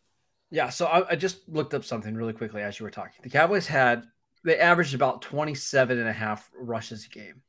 Yeah, 0.50 0.68
so 0.68 0.86
I, 0.86 1.10
I, 1.10 1.16
just 1.16 1.48
looked 1.48 1.74
up 1.74 1.84
something 1.84 2.14
really 2.14 2.32
quickly 2.32 2.62
as 2.62 2.78
you 2.78 2.84
were 2.84 2.90
talking. 2.90 3.20
The 3.22 3.30
Cowboys 3.30 3.68
had 3.68 4.04
they 4.44 4.58
averaged 4.58 4.94
about 4.94 5.22
27 5.22 5.98
and 5.98 6.08
a 6.08 6.12
half 6.12 6.50
rushes 6.58 7.06
a 7.06 7.08
game. 7.08 7.42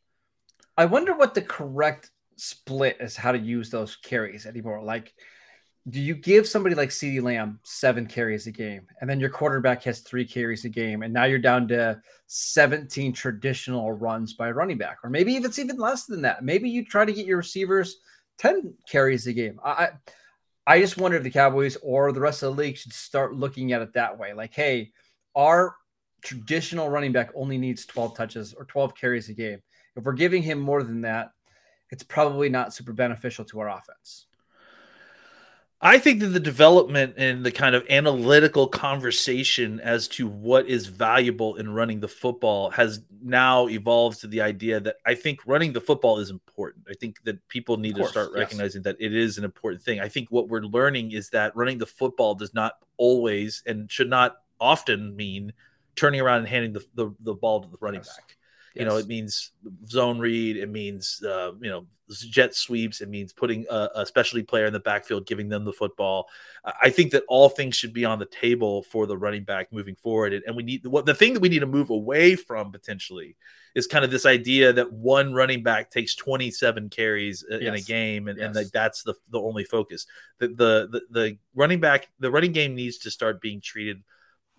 I 0.77 0.85
wonder 0.85 1.15
what 1.15 1.33
the 1.33 1.41
correct 1.41 2.11
split 2.35 2.97
is 2.99 3.15
how 3.15 3.31
to 3.31 3.37
use 3.37 3.69
those 3.69 3.95
carries 3.95 4.45
anymore. 4.45 4.83
Like, 4.83 5.13
do 5.89 5.99
you 5.99 6.13
give 6.13 6.47
somebody 6.47 6.75
like 6.75 6.89
CeeDee 6.89 7.23
Lamb 7.23 7.59
seven 7.63 8.05
carries 8.05 8.45
a 8.45 8.51
game, 8.51 8.85
and 8.99 9.09
then 9.09 9.19
your 9.19 9.29
quarterback 9.29 9.83
has 9.83 10.01
three 10.01 10.25
carries 10.25 10.63
a 10.65 10.69
game, 10.69 11.01
and 11.01 11.11
now 11.11 11.23
you're 11.23 11.39
down 11.39 11.67
to 11.69 11.99
17 12.27 13.13
traditional 13.13 13.91
runs 13.91 14.33
by 14.33 14.51
running 14.51 14.77
back, 14.77 14.97
or 15.03 15.09
maybe 15.09 15.35
if 15.35 15.43
it's 15.43 15.57
even 15.57 15.77
less 15.77 16.05
than 16.05 16.21
that. 16.21 16.43
Maybe 16.43 16.69
you 16.69 16.85
try 16.85 17.03
to 17.03 17.13
get 17.13 17.25
your 17.25 17.37
receivers 17.37 17.97
10 18.37 18.75
carries 18.87 19.25
a 19.25 19.33
game. 19.33 19.59
I, 19.63 19.69
I 19.71 19.89
I 20.67 20.79
just 20.79 20.97
wonder 20.97 21.17
if 21.17 21.23
the 21.23 21.31
Cowboys 21.31 21.77
or 21.81 22.11
the 22.11 22.19
rest 22.19 22.43
of 22.43 22.55
the 22.55 22.61
league 22.61 22.77
should 22.77 22.93
start 22.93 23.35
looking 23.35 23.73
at 23.73 23.81
it 23.81 23.93
that 23.93 24.17
way. 24.17 24.33
Like, 24.33 24.53
hey, 24.53 24.91
our 25.35 25.75
traditional 26.21 26.89
running 26.89 27.11
back 27.11 27.31
only 27.35 27.57
needs 27.57 27.85
12 27.85 28.15
touches 28.15 28.53
or 28.53 28.65
12 28.65 28.95
carries 28.95 29.29
a 29.29 29.33
game. 29.33 29.59
If 29.95 30.03
we're 30.03 30.13
giving 30.13 30.43
him 30.43 30.59
more 30.59 30.83
than 30.83 31.01
that, 31.01 31.31
it's 31.89 32.03
probably 32.03 32.47
not 32.47 32.73
super 32.73 32.93
beneficial 32.93 33.43
to 33.45 33.59
our 33.59 33.69
offense. 33.69 34.27
I 35.83 35.97
think 35.97 36.19
that 36.19 36.27
the 36.27 36.39
development 36.39 37.15
and 37.17 37.43
the 37.43 37.51
kind 37.51 37.73
of 37.73 37.83
analytical 37.89 38.67
conversation 38.67 39.79
as 39.79 40.07
to 40.09 40.27
what 40.27 40.67
is 40.67 40.85
valuable 40.85 41.55
in 41.55 41.73
running 41.73 41.99
the 41.99 42.07
football 42.07 42.69
has 42.69 43.01
now 43.23 43.67
evolved 43.67 44.21
to 44.21 44.27
the 44.27 44.41
idea 44.41 44.79
that 44.79 44.97
I 45.07 45.15
think 45.15 45.39
running 45.47 45.73
the 45.73 45.81
football 45.81 46.19
is 46.19 46.29
important. 46.29 46.85
I 46.87 46.93
think 46.93 47.23
that 47.23 47.47
people 47.47 47.77
need 47.77 47.95
course, 47.95 48.09
to 48.09 48.11
start 48.11 48.31
recognizing 48.33 48.81
yes. 48.85 48.93
that 48.93 49.03
it 49.03 49.15
is 49.15 49.39
an 49.39 49.43
important 49.43 49.81
thing. 49.81 49.99
I 49.99 50.07
think 50.07 50.29
what 50.29 50.49
we're 50.49 50.61
learning 50.61 51.13
is 51.13 51.29
that 51.29 51.55
running 51.55 51.79
the 51.79 51.87
football 51.87 52.35
does 52.35 52.53
not 52.53 52.73
always 52.97 53.63
and 53.65 53.91
should 53.91 54.09
not 54.09 54.37
often 54.59 55.15
mean 55.15 55.51
turning 55.95 56.21
around 56.21 56.39
and 56.39 56.47
handing 56.47 56.73
the, 56.73 56.85
the, 56.93 57.11
the 57.21 57.33
ball 57.33 57.61
to 57.61 57.67
the 57.67 57.77
running 57.81 58.01
yes. 58.01 58.15
back. 58.15 58.37
You 58.73 58.85
know, 58.85 58.95
it 58.97 59.07
means 59.07 59.51
zone 59.85 60.19
read. 60.19 60.55
It 60.55 60.69
means 60.69 61.21
uh, 61.27 61.51
you 61.59 61.69
know 61.69 61.85
jet 62.09 62.55
sweeps. 62.55 63.01
It 63.01 63.09
means 63.09 63.33
putting 63.33 63.65
a, 63.69 63.89
a, 63.95 64.05
specialty 64.05 64.43
player 64.43 64.65
in 64.65 64.73
the 64.73 64.79
backfield, 64.79 65.25
giving 65.25 65.49
them 65.49 65.65
the 65.65 65.73
football. 65.73 66.27
I 66.81 66.89
think 66.89 67.11
that 67.11 67.23
all 67.27 67.49
things 67.49 67.75
should 67.75 67.93
be 67.93 68.05
on 68.05 68.19
the 68.19 68.25
table 68.25 68.83
for 68.83 69.07
the 69.07 69.17
running 69.17 69.43
back 69.43 69.73
moving 69.73 69.95
forward. 69.95 70.33
And, 70.33 70.55
we 70.55 70.63
need 70.63 70.85
what 70.85 71.05
the 71.05 71.13
thing 71.13 71.33
that 71.33 71.41
we 71.41 71.49
need 71.49 71.59
to 71.59 71.65
move 71.65 71.89
away 71.89 72.35
from 72.35 72.71
potentially 72.71 73.35
is 73.75 73.87
kind 73.87 74.05
of 74.05 74.11
this 74.11 74.25
idea 74.25 74.71
that 74.73 74.91
one 74.91 75.33
running 75.33 75.63
back 75.63 75.89
takes 75.89 76.15
27 76.15 76.89
carries 76.89 77.43
yes. 77.49 77.61
in 77.61 77.73
a 77.73 77.81
game, 77.81 78.27
and, 78.27 78.37
yes. 78.37 78.47
and 78.47 78.55
that 78.55 78.71
that's 78.71 79.03
the 79.03 79.15
the 79.31 79.39
only 79.39 79.65
focus. 79.65 80.05
The, 80.39 80.47
the 80.47 80.87
the 80.91 81.01
the 81.09 81.37
running 81.55 81.81
back 81.81 82.07
the 82.19 82.31
running 82.31 82.53
game 82.53 82.75
needs 82.75 82.99
to 82.99 83.11
start 83.11 83.41
being 83.41 83.59
treated 83.59 84.03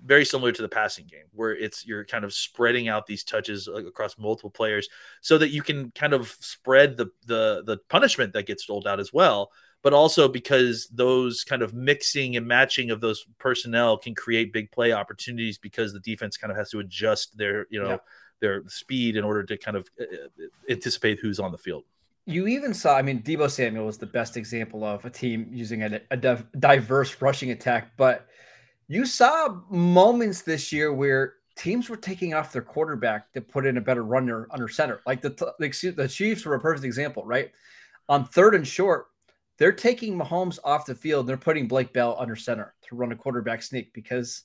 very 0.04 0.24
similar 0.24 0.52
to 0.52 0.62
the 0.62 0.68
passing 0.68 1.06
game 1.06 1.24
where 1.32 1.56
it's 1.56 1.86
you're 1.86 2.04
kind 2.04 2.24
of 2.24 2.32
spreading 2.32 2.88
out 2.88 3.06
these 3.06 3.24
touches 3.24 3.68
across 3.68 4.18
multiple 4.18 4.50
players 4.50 4.88
so 5.20 5.38
that 5.38 5.50
you 5.50 5.62
can 5.62 5.90
kind 5.92 6.12
of 6.12 6.28
spread 6.40 6.96
the 6.96 7.06
the 7.26 7.62
the 7.66 7.78
punishment 7.88 8.32
that 8.32 8.46
gets 8.46 8.66
doled 8.66 8.86
out 8.86 9.00
as 9.00 9.12
well 9.12 9.50
but 9.82 9.92
also 9.92 10.28
because 10.28 10.88
those 10.88 11.42
kind 11.42 11.60
of 11.62 11.74
mixing 11.74 12.36
and 12.36 12.46
matching 12.46 12.90
of 12.90 13.00
those 13.00 13.26
personnel 13.38 13.96
can 13.96 14.14
create 14.14 14.52
big 14.52 14.70
play 14.70 14.92
opportunities 14.92 15.58
because 15.58 15.92
the 15.92 16.00
defense 16.00 16.36
kind 16.36 16.50
of 16.50 16.56
has 16.56 16.70
to 16.70 16.80
adjust 16.80 17.36
their 17.36 17.66
you 17.70 17.80
know 17.80 17.90
yeah. 17.90 17.98
their 18.40 18.62
speed 18.68 19.16
in 19.16 19.24
order 19.24 19.42
to 19.42 19.56
kind 19.56 19.76
of 19.76 19.90
uh, 20.00 20.04
uh, 20.04 20.46
anticipate 20.70 21.18
who's 21.20 21.38
on 21.38 21.52
the 21.52 21.58
field 21.58 21.84
you 22.24 22.46
even 22.46 22.72
saw, 22.72 22.96
I 22.96 23.02
mean, 23.02 23.20
Deebo 23.20 23.50
Samuel 23.50 23.86
was 23.86 23.98
the 23.98 24.06
best 24.06 24.36
example 24.36 24.84
of 24.84 25.04
a 25.04 25.10
team 25.10 25.48
using 25.50 25.82
a, 25.82 26.00
a 26.12 26.16
diverse 26.16 27.20
rushing 27.20 27.50
attack, 27.50 27.96
but 27.96 28.28
you 28.92 29.06
saw 29.06 29.60
moments 29.70 30.42
this 30.42 30.72
year 30.72 30.92
where 30.92 31.34
teams 31.56 31.88
were 31.88 31.96
taking 31.96 32.34
off 32.34 32.52
their 32.52 32.62
quarterback 32.62 33.32
to 33.32 33.40
put 33.40 33.66
in 33.66 33.76
a 33.76 33.80
better 33.80 34.04
runner 34.04 34.46
under 34.50 34.68
center. 34.68 35.00
Like 35.06 35.20
the 35.20 35.54
the, 35.58 36.08
Chiefs 36.08 36.44
were 36.44 36.54
a 36.54 36.60
perfect 36.60 36.84
example, 36.84 37.24
right? 37.24 37.50
On 38.08 38.24
third 38.24 38.54
and 38.54 38.66
short, 38.66 39.06
they're 39.58 39.72
taking 39.72 40.18
Mahomes 40.18 40.58
off 40.64 40.86
the 40.86 40.94
field. 40.94 41.26
They're 41.26 41.36
putting 41.36 41.68
Blake 41.68 41.92
Bell 41.92 42.16
under 42.18 42.36
center 42.36 42.74
to 42.88 42.96
run 42.96 43.12
a 43.12 43.16
quarterback 43.16 43.62
sneak 43.62 43.92
because 43.92 44.42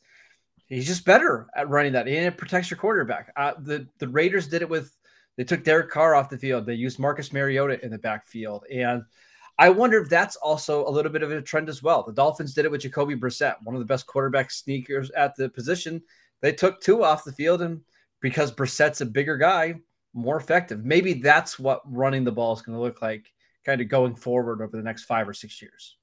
he's 0.68 0.88
just 0.88 1.06
better 1.06 1.48
at 1.56 1.70
running 1.70 1.94
that 1.94 2.08
and 2.08 2.26
it 2.26 2.38
protects 2.38 2.70
your 2.70 2.78
quarterback. 2.78 3.32
Uh, 3.36 3.54
the 3.60 3.88
the 4.00 4.08
Raiders 4.08 4.48
did 4.48 4.62
it 4.62 4.70
with 4.70 4.96
they 5.38 5.44
took 5.44 5.64
Derek 5.64 5.90
Carr 5.90 6.16
off 6.16 6.30
the 6.30 6.38
field. 6.38 6.66
They 6.66 6.74
used 6.74 7.00
Marcus 7.00 7.34
Mariota 7.34 7.84
in 7.84 7.92
the 7.92 7.98
backfield, 7.98 8.66
and 8.72 9.04
I 9.60 9.70
wonder 9.70 10.00
if 10.00 10.10
that's 10.10 10.36
also 10.36 10.88
a 10.88 10.92
little 10.92 11.12
bit 11.12 11.24
of 11.24 11.32
a 11.32 11.42
trend 11.42 11.68
as 11.68 11.82
well. 11.82 12.04
The 12.04 12.14
Dolphins 12.14 12.54
did 12.54 12.66
it 12.66 12.72
with 12.72 12.82
Jacoby 12.82 13.16
Brissett, 13.16 13.56
one 13.64 13.76
of 13.76 13.80
the 13.80 13.86
best 13.86 14.06
quarterback 14.06 14.52
sneakers 14.52 15.10
at 15.12 15.36
the 15.36 15.50
position. 15.50 16.02
They 16.42 16.52
took 16.52 16.80
two 16.80 17.04
off 17.04 17.24
the 17.24 17.32
field, 17.32 17.64
and 17.64 17.82
because 18.22 18.52
Brissett's 18.52 19.02
a 19.02 19.06
bigger 19.06 19.38
guy, 19.38 19.76
more 20.14 20.38
effective. 20.38 20.86
Maybe 20.86 21.14
that's 21.14 21.58
what 21.58 21.82
running 21.86 22.24
the 22.24 22.32
ball 22.32 22.54
is 22.54 22.62
going 22.62 22.78
to 22.78 22.82
look 22.82 23.02
like, 23.02 23.32
kind 23.66 23.82
of 23.82 23.90
going 23.90 24.16
forward 24.16 24.62
over 24.62 24.78
the 24.78 24.84
next 24.84 25.06
five 25.06 25.28
or 25.28 25.34
six 25.34 25.62
years. 25.62 25.96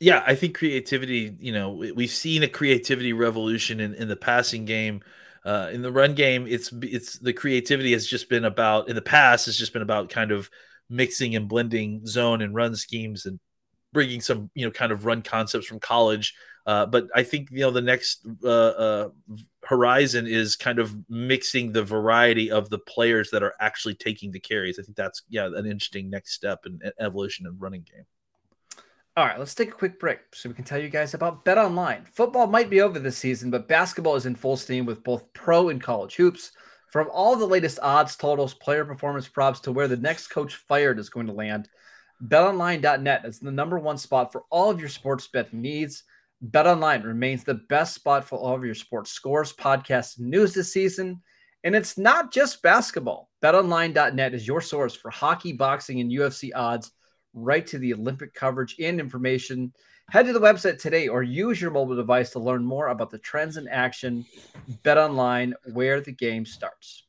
Yeah, 0.00 0.22
I 0.24 0.36
think 0.36 0.56
creativity. 0.56 1.36
You 1.40 1.52
know, 1.52 1.70
we've 1.72 2.10
seen 2.10 2.44
a 2.44 2.48
creativity 2.48 3.12
revolution 3.12 3.80
in, 3.80 3.94
in 3.94 4.08
the 4.08 4.16
passing 4.16 4.64
game. 4.64 5.02
Uh, 5.44 5.70
in 5.72 5.82
the 5.82 5.90
run 5.90 6.14
game, 6.14 6.46
it's 6.46 6.72
it's 6.82 7.18
the 7.18 7.32
creativity 7.32 7.92
has 7.92 8.06
just 8.06 8.28
been 8.28 8.44
about 8.44 8.88
in 8.88 8.94
the 8.94 9.02
past. 9.02 9.48
It's 9.48 9.56
just 9.56 9.72
been 9.72 9.82
about 9.82 10.10
kind 10.10 10.30
of 10.30 10.50
mixing 10.90 11.36
and 11.36 11.48
blending 11.48 12.06
zone 12.06 12.42
and 12.42 12.54
run 12.54 12.74
schemes 12.74 13.26
and 13.26 13.38
bringing 13.92 14.20
some 14.20 14.50
you 14.54 14.64
know 14.64 14.70
kind 14.70 14.92
of 14.92 15.04
run 15.04 15.22
concepts 15.22 15.66
from 15.66 15.80
college. 15.80 16.34
Uh, 16.66 16.84
but 16.84 17.08
I 17.14 17.22
think 17.22 17.48
you 17.50 17.60
know 17.60 17.70
the 17.70 17.80
next 17.80 18.26
uh, 18.44 18.48
uh, 18.48 19.08
horizon 19.64 20.26
is 20.26 20.56
kind 20.56 20.78
of 20.78 20.94
mixing 21.08 21.72
the 21.72 21.82
variety 21.82 22.50
of 22.50 22.68
the 22.68 22.78
players 22.78 23.30
that 23.30 23.42
are 23.42 23.54
actually 23.60 23.94
taking 23.94 24.30
the 24.30 24.40
carries. 24.40 24.78
I 24.78 24.82
think 24.82 24.96
that's 24.96 25.22
yeah 25.28 25.46
an 25.46 25.66
interesting 25.66 26.10
next 26.10 26.34
step 26.34 26.66
in 26.66 26.80
evolution 26.98 27.46
in 27.46 27.58
running 27.58 27.86
game. 27.90 28.04
All 29.16 29.26
right, 29.26 29.38
let's 29.38 29.54
take 29.54 29.70
a 29.70 29.72
quick 29.72 29.98
break 29.98 30.20
so 30.32 30.48
we 30.48 30.54
can 30.54 30.64
tell 30.64 30.78
you 30.78 30.88
guys 30.88 31.12
about 31.12 31.44
Bet 31.44 31.58
Online. 31.58 32.04
Football 32.04 32.46
might 32.46 32.70
be 32.70 32.82
over 32.82 33.00
this 33.00 33.18
season, 33.18 33.50
but 33.50 33.66
basketball 33.66 34.14
is 34.14 34.26
in 34.26 34.36
full 34.36 34.56
steam 34.56 34.86
with 34.86 35.02
both 35.02 35.32
pro 35.32 35.70
and 35.70 35.82
college 35.82 36.14
hoops. 36.14 36.52
From 36.88 37.08
all 37.12 37.36
the 37.36 37.46
latest 37.46 37.78
odds, 37.82 38.16
totals, 38.16 38.54
player 38.54 38.84
performance 38.84 39.28
props 39.28 39.60
to 39.60 39.72
where 39.72 39.88
the 39.88 39.96
next 39.96 40.28
coach 40.28 40.56
fired 40.56 40.98
is 40.98 41.10
going 41.10 41.26
to 41.26 41.32
land, 41.32 41.68
betonline.net 42.26 43.24
is 43.24 43.38
the 43.38 43.52
number 43.52 43.78
one 43.78 43.98
spot 43.98 44.32
for 44.32 44.44
all 44.50 44.70
of 44.70 44.80
your 44.80 44.88
sports 44.88 45.28
betting 45.28 45.60
needs. 45.60 46.04
BetOnline 46.50 47.04
remains 47.04 47.44
the 47.44 47.54
best 47.54 47.94
spot 47.94 48.24
for 48.24 48.38
all 48.38 48.54
of 48.54 48.64
your 48.64 48.74
sports 48.74 49.10
scores, 49.10 49.52
podcasts, 49.52 50.18
news 50.18 50.54
this 50.54 50.72
season. 50.72 51.20
And 51.64 51.74
it's 51.74 51.98
not 51.98 52.32
just 52.32 52.62
basketball. 52.62 53.28
BetOnline.net 53.42 54.34
is 54.34 54.46
your 54.46 54.60
source 54.60 54.94
for 54.94 55.10
hockey, 55.10 55.52
boxing, 55.52 56.00
and 56.00 56.10
UFC 56.10 56.50
odds 56.54 56.92
right 57.34 57.66
to 57.66 57.78
the 57.78 57.92
Olympic 57.92 58.32
coverage 58.32 58.76
and 58.80 59.00
information. 59.00 59.72
Head 60.10 60.24
to 60.24 60.32
the 60.32 60.40
website 60.40 60.80
today 60.80 61.06
or 61.08 61.22
use 61.22 61.60
your 61.60 61.70
mobile 61.70 61.94
device 61.94 62.30
to 62.30 62.38
learn 62.38 62.64
more 62.64 62.88
about 62.88 63.10
the 63.10 63.18
trends 63.18 63.58
in 63.58 63.68
action. 63.68 64.24
Bet 64.82 64.96
online 64.96 65.52
where 65.74 66.00
the 66.00 66.12
game 66.12 66.46
starts. 66.46 67.04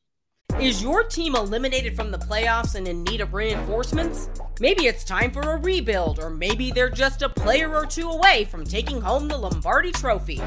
Is 0.60 0.82
your 0.82 1.04
team 1.04 1.34
eliminated 1.34 1.96
from 1.96 2.10
the 2.10 2.18
playoffs 2.18 2.74
and 2.74 2.86
in 2.86 3.02
need 3.04 3.22
of 3.22 3.32
reinforcements? 3.32 4.28
Maybe 4.60 4.86
it's 4.86 5.02
time 5.04 5.30
for 5.30 5.40
a 5.40 5.56
rebuild, 5.56 6.18
or 6.18 6.28
maybe 6.28 6.70
they're 6.70 6.90
just 6.90 7.22
a 7.22 7.28
player 7.30 7.74
or 7.74 7.86
two 7.86 8.10
away 8.10 8.44
from 8.44 8.64
taking 8.64 9.00
home 9.00 9.28
the 9.28 9.38
Lombardi 9.38 9.92
Trophy. 9.92 10.42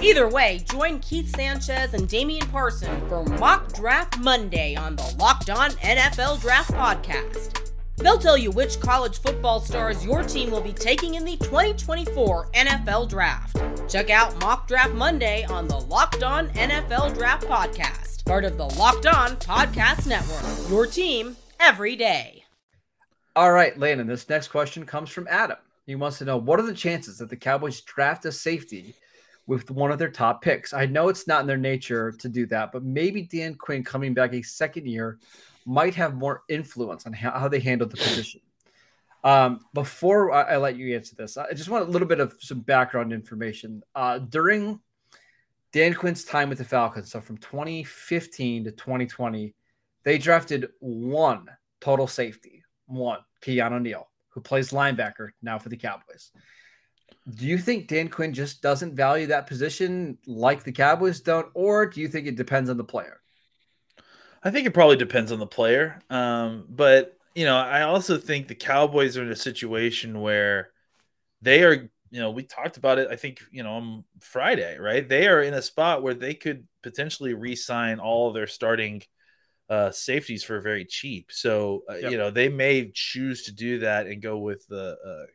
Either 0.00 0.28
way, 0.28 0.64
join 0.70 1.00
Keith 1.00 1.36
Sanchez 1.36 1.92
and 1.92 2.08
Damian 2.08 2.46
Parson 2.48 3.06
for 3.08 3.22
Mock 3.24 3.74
Draft 3.74 4.18
Monday 4.20 4.74
on 4.76 4.96
the 4.96 5.14
Locked 5.18 5.50
On 5.50 5.72
NFL 5.72 6.40
Draft 6.40 6.70
Podcast. 6.70 7.67
They'll 7.98 8.18
tell 8.18 8.38
you 8.38 8.50
which 8.50 8.80
college 8.80 9.20
football 9.20 9.60
stars 9.60 10.04
your 10.04 10.22
team 10.22 10.50
will 10.50 10.60
be 10.60 10.72
taking 10.72 11.16
in 11.16 11.24
the 11.24 11.36
2024 11.38 12.50
NFL 12.52 13.08
Draft. 13.08 13.60
Check 13.88 14.10
out 14.10 14.38
Mock 14.40 14.68
Draft 14.68 14.94
Monday 14.94 15.44
on 15.44 15.66
the 15.66 15.80
Locked 15.80 16.22
On 16.22 16.48
NFL 16.50 17.14
Draft 17.14 17.46
Podcast, 17.46 18.24
part 18.24 18.44
of 18.44 18.56
the 18.56 18.66
Locked 18.66 19.06
On 19.06 19.30
Podcast 19.36 20.06
Network. 20.06 20.70
Your 20.70 20.86
team 20.86 21.36
every 21.58 21.96
day. 21.96 22.44
All 23.34 23.52
right, 23.52 23.76
Landon, 23.78 24.06
this 24.06 24.28
next 24.28 24.48
question 24.48 24.86
comes 24.86 25.10
from 25.10 25.26
Adam. 25.28 25.58
He 25.86 25.94
wants 25.94 26.18
to 26.18 26.24
know 26.24 26.36
what 26.36 26.60
are 26.60 26.66
the 26.66 26.74
chances 26.74 27.18
that 27.18 27.30
the 27.30 27.36
Cowboys 27.36 27.80
draft 27.80 28.24
a 28.26 28.32
safety 28.32 28.94
with 29.48 29.70
one 29.70 29.90
of 29.90 29.98
their 29.98 30.10
top 30.10 30.42
picks? 30.42 30.72
I 30.72 30.86
know 30.86 31.08
it's 31.08 31.26
not 31.26 31.40
in 31.40 31.46
their 31.46 31.56
nature 31.56 32.12
to 32.12 32.28
do 32.28 32.46
that, 32.46 32.70
but 32.70 32.84
maybe 32.84 33.22
Dan 33.22 33.54
Quinn 33.54 33.82
coming 33.82 34.14
back 34.14 34.34
a 34.34 34.42
second 34.42 34.86
year 34.86 35.18
might 35.68 35.94
have 35.94 36.14
more 36.14 36.44
influence 36.48 37.04
on 37.04 37.12
how, 37.12 37.46
they 37.46 37.60
handle 37.60 37.86
the 37.86 37.96
position. 37.96 38.40
Um, 39.22 39.60
before 39.74 40.32
I, 40.32 40.54
I, 40.54 40.56
let 40.56 40.76
you 40.76 40.96
answer 40.96 41.14
this, 41.14 41.36
I 41.36 41.52
just 41.52 41.68
want 41.68 41.86
a 41.86 41.90
little 41.90 42.08
bit 42.08 42.20
of 42.20 42.36
some 42.40 42.60
background 42.60 43.12
information. 43.12 43.82
Uh, 43.94 44.18
during 44.18 44.80
Dan 45.72 45.92
Quinn's 45.92 46.24
time 46.24 46.48
with 46.48 46.56
the 46.56 46.64
Falcons, 46.64 47.10
so 47.10 47.20
from 47.20 47.36
2015 47.36 48.64
to 48.64 48.70
2020, 48.70 49.54
they 50.04 50.16
drafted 50.16 50.70
one 50.78 51.50
total 51.82 52.06
safety, 52.06 52.64
one 52.86 53.18
Keanu 53.42 53.82
Neal, 53.82 54.08
who 54.30 54.40
plays 54.40 54.70
linebacker 54.70 55.30
now 55.42 55.58
for 55.58 55.68
the 55.68 55.76
Cowboys. 55.76 56.30
Do 57.28 57.44
you 57.44 57.58
think 57.58 57.88
Dan 57.88 58.08
Quinn 58.08 58.32
just 58.32 58.62
doesn't 58.62 58.96
value 58.96 59.26
that 59.26 59.46
position 59.46 60.16
like 60.26 60.62
the 60.62 60.72
Cowboys 60.72 61.20
don't, 61.20 61.48
or 61.52 61.84
do 61.84 62.00
you 62.00 62.08
think 62.08 62.26
it 62.26 62.36
depends 62.36 62.70
on 62.70 62.78
the 62.78 62.84
player? 62.84 63.20
I 64.42 64.50
think 64.50 64.66
it 64.66 64.74
probably 64.74 64.96
depends 64.96 65.32
on 65.32 65.38
the 65.38 65.46
player. 65.46 66.00
Um, 66.10 66.66
but 66.68 67.18
you 67.34 67.44
know, 67.44 67.56
I 67.56 67.82
also 67.82 68.18
think 68.18 68.48
the 68.48 68.54
Cowboys 68.54 69.16
are 69.16 69.22
in 69.22 69.30
a 69.30 69.36
situation 69.36 70.20
where 70.20 70.70
they 71.40 71.62
are, 71.62 71.88
you 72.10 72.20
know, 72.20 72.30
we 72.30 72.42
talked 72.42 72.78
about 72.78 72.98
it, 72.98 73.08
I 73.10 73.16
think, 73.16 73.40
you 73.52 73.62
know, 73.62 73.74
on 73.74 74.04
Friday, 74.18 74.76
right? 74.78 75.08
They 75.08 75.28
are 75.28 75.40
in 75.42 75.54
a 75.54 75.62
spot 75.62 76.02
where 76.02 76.14
they 76.14 76.34
could 76.34 76.66
potentially 76.82 77.34
re-sign 77.34 78.00
all 78.00 78.26
of 78.26 78.34
their 78.34 78.48
starting 78.48 79.02
uh, 79.70 79.92
safeties 79.92 80.42
for 80.42 80.60
very 80.60 80.84
cheap. 80.84 81.30
So, 81.30 81.84
uh, 81.88 81.94
yep. 81.94 82.10
you 82.10 82.18
know, 82.18 82.30
they 82.30 82.48
may 82.48 82.90
choose 82.92 83.44
to 83.44 83.52
do 83.52 83.80
that 83.80 84.06
and 84.06 84.20
go 84.22 84.38
with 84.38 84.66
the 84.66 84.96
uh, 85.06 85.26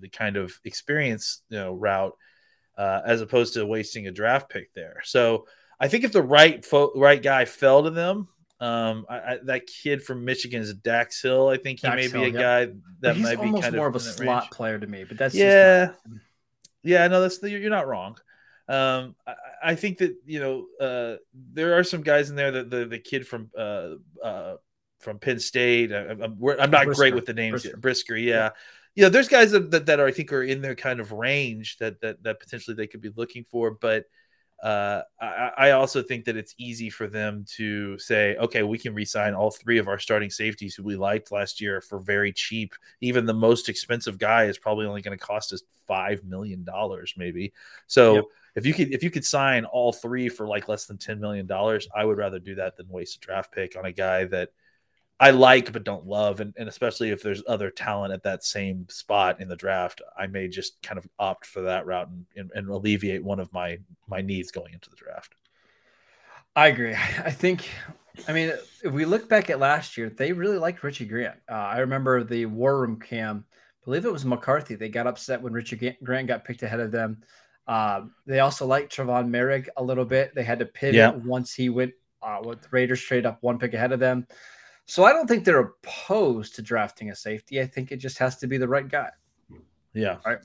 the 0.00 0.08
kind 0.08 0.36
of 0.36 0.58
experience, 0.64 1.42
you 1.50 1.58
know, 1.58 1.74
route 1.74 2.16
uh, 2.78 3.00
as 3.04 3.20
opposed 3.20 3.54
to 3.54 3.66
wasting 3.66 4.06
a 4.06 4.12
draft 4.12 4.48
pick 4.48 4.72
there. 4.72 5.02
So, 5.04 5.46
I 5.78 5.88
think 5.88 6.04
if 6.04 6.12
the 6.12 6.22
right 6.22 6.64
fo- 6.64 6.92
right 6.94 7.22
guy 7.22 7.44
fell 7.44 7.82
to 7.82 7.90
them, 7.90 8.28
um, 8.60 9.06
I, 9.08 9.16
I, 9.16 9.38
that 9.44 9.66
kid 9.66 10.02
from 10.02 10.24
Michigan 10.24 10.60
is 10.60 10.74
Dax 10.74 11.22
Hill. 11.22 11.48
I 11.48 11.56
think 11.56 11.80
he 11.80 11.86
Dax 11.86 11.96
may 11.96 12.06
be 12.08 12.30
Hill, 12.30 12.36
a 12.36 12.42
guy 12.42 12.72
that 13.00 13.16
might 13.16 13.40
be 13.40 13.58
kind 13.58 13.74
more 13.74 13.88
of, 13.88 13.96
of 13.96 14.02
a 14.02 14.04
slot 14.04 14.42
range. 14.42 14.50
player 14.50 14.78
to 14.78 14.86
me. 14.86 15.04
But 15.04 15.16
that's 15.16 15.34
yeah, 15.34 15.92
yeah. 16.82 17.08
No, 17.08 17.22
that's 17.22 17.42
you're 17.42 17.70
not 17.70 17.88
wrong. 17.88 18.18
Um, 18.68 19.16
I, 19.26 19.34
I, 19.64 19.74
think 19.74 19.98
that 19.98 20.14
you 20.26 20.40
know 20.40 20.66
uh, 20.78 21.16
there 21.32 21.78
are 21.78 21.84
some 21.84 22.02
guys 22.02 22.28
in 22.28 22.36
there 22.36 22.50
that 22.52 22.70
the 22.70 22.84
the 22.84 22.98
kid 22.98 23.26
from 23.26 23.50
uh, 23.56 23.94
uh, 24.22 24.56
from 24.98 25.18
Penn 25.18 25.40
State. 25.40 25.90
I, 25.90 26.10
am 26.10 26.20
not 26.38 26.38
Brisker. 26.38 26.94
great 26.94 27.14
with 27.14 27.26
the 27.26 27.32
names. 27.34 27.62
Brisker, 27.62 27.76
Brisker 27.78 28.16
yeah. 28.16 28.34
yeah. 28.34 28.50
You 28.96 29.04
know, 29.04 29.08
there's 29.08 29.28
guys 29.28 29.52
that, 29.52 29.70
that, 29.70 29.86
that 29.86 30.00
are, 30.00 30.06
I 30.08 30.10
think 30.10 30.32
are 30.32 30.42
in 30.42 30.62
their 30.62 30.74
kind 30.74 30.98
of 31.00 31.12
range 31.12 31.78
that 31.78 32.00
that 32.02 32.22
that 32.24 32.40
potentially 32.40 32.74
they 32.74 32.86
could 32.86 33.00
be 33.00 33.12
looking 33.16 33.44
for, 33.44 33.70
but 33.70 34.04
uh, 34.62 35.02
I, 35.20 35.50
I, 35.56 35.70
also 35.70 36.02
think 36.02 36.26
that 36.26 36.36
it's 36.36 36.54
easy 36.58 36.90
for 36.90 37.06
them 37.06 37.46
to 37.56 37.98
say, 37.98 38.36
okay, 38.36 38.62
we 38.62 38.76
can 38.76 38.92
resign 38.92 39.32
all 39.32 39.50
three 39.50 39.78
of 39.78 39.88
our 39.88 39.98
starting 39.98 40.28
safeties 40.28 40.74
who 40.74 40.82
we 40.82 40.96
liked 40.96 41.32
last 41.32 41.62
year 41.62 41.80
for 41.80 41.98
very 41.98 42.30
cheap. 42.30 42.74
Even 43.00 43.24
the 43.24 43.32
most 43.32 43.70
expensive 43.70 44.18
guy 44.18 44.44
is 44.44 44.58
probably 44.58 44.84
only 44.84 45.00
going 45.00 45.16
to 45.16 45.24
cost 45.24 45.54
us 45.54 45.62
five 45.86 46.22
million 46.24 46.62
dollars, 46.62 47.14
maybe. 47.16 47.54
So 47.86 48.16
yep. 48.16 48.24
if 48.54 48.66
you 48.66 48.74
could 48.74 48.92
if 48.92 49.02
you 49.02 49.10
could 49.10 49.24
sign 49.24 49.64
all 49.64 49.92
three 49.92 50.28
for 50.28 50.46
like 50.46 50.68
less 50.68 50.84
than 50.84 50.98
ten 50.98 51.20
million 51.20 51.46
dollars, 51.46 51.88
I 51.94 52.04
would 52.04 52.18
rather 52.18 52.38
do 52.38 52.54
that 52.56 52.76
than 52.76 52.86
waste 52.90 53.16
a 53.16 53.20
draft 53.20 53.52
pick 53.52 53.76
on 53.78 53.86
a 53.86 53.92
guy 53.92 54.24
that 54.26 54.50
I 55.20 55.30
like 55.30 55.70
but 55.70 55.84
don't 55.84 56.06
love, 56.06 56.40
and, 56.40 56.54
and 56.56 56.66
especially 56.66 57.10
if 57.10 57.22
there's 57.22 57.42
other 57.46 57.70
talent 57.70 58.14
at 58.14 58.22
that 58.22 58.42
same 58.42 58.86
spot 58.88 59.38
in 59.38 59.48
the 59.48 59.56
draft, 59.56 60.00
I 60.18 60.26
may 60.26 60.48
just 60.48 60.80
kind 60.82 60.96
of 60.96 61.06
opt 61.18 61.44
for 61.44 61.60
that 61.60 61.84
route 61.84 62.08
and, 62.08 62.24
and, 62.36 62.50
and 62.54 62.68
alleviate 62.70 63.22
one 63.22 63.38
of 63.38 63.52
my 63.52 63.78
my 64.08 64.22
needs 64.22 64.50
going 64.50 64.72
into 64.72 64.88
the 64.88 64.96
draft. 64.96 65.34
I 66.56 66.68
agree. 66.68 66.94
I 67.24 67.30
think, 67.30 67.68
I 68.26 68.32
mean, 68.32 68.52
if 68.82 68.92
we 68.92 69.04
look 69.04 69.28
back 69.28 69.50
at 69.50 69.60
last 69.60 69.98
year, 69.98 70.08
they 70.08 70.32
really 70.32 70.58
liked 70.58 70.82
Richie 70.82 71.04
Grant. 71.04 71.38
Uh, 71.50 71.54
I 71.54 71.78
remember 71.78 72.24
the 72.24 72.46
War 72.46 72.80
Room 72.80 72.98
cam. 72.98 73.44
I 73.50 73.84
believe 73.84 74.06
it 74.06 74.12
was 74.12 74.24
McCarthy. 74.24 74.74
They 74.74 74.88
got 74.88 75.06
upset 75.06 75.42
when 75.42 75.52
Richie 75.52 75.96
Grant 76.02 76.28
got 76.28 76.46
picked 76.46 76.62
ahead 76.62 76.80
of 76.80 76.92
them. 76.92 77.22
Uh, 77.66 78.02
they 78.26 78.40
also 78.40 78.66
liked 78.66 78.94
Trevon 78.94 79.28
Moehrig 79.28 79.68
a 79.76 79.82
little 79.82 80.06
bit. 80.06 80.34
They 80.34 80.42
had 80.42 80.58
to 80.60 80.66
pivot 80.66 80.94
yeah. 80.94 81.10
once 81.10 81.54
he 81.54 81.68
went 81.68 81.92
uh, 82.22 82.40
with 82.42 82.72
Raiders 82.72 83.00
trade 83.00 83.26
up 83.26 83.38
one 83.42 83.58
pick 83.58 83.74
ahead 83.74 83.92
of 83.92 84.00
them. 84.00 84.26
So 84.90 85.04
I 85.04 85.12
don't 85.12 85.28
think 85.28 85.44
they're 85.44 85.60
opposed 85.60 86.56
to 86.56 86.62
drafting 86.62 87.10
a 87.10 87.14
safety. 87.14 87.60
I 87.60 87.66
think 87.66 87.92
it 87.92 87.98
just 87.98 88.18
has 88.18 88.38
to 88.38 88.48
be 88.48 88.58
the 88.58 88.66
right 88.66 88.88
guy. 88.88 89.10
Yeah. 89.94 90.16
Right. 90.26 90.38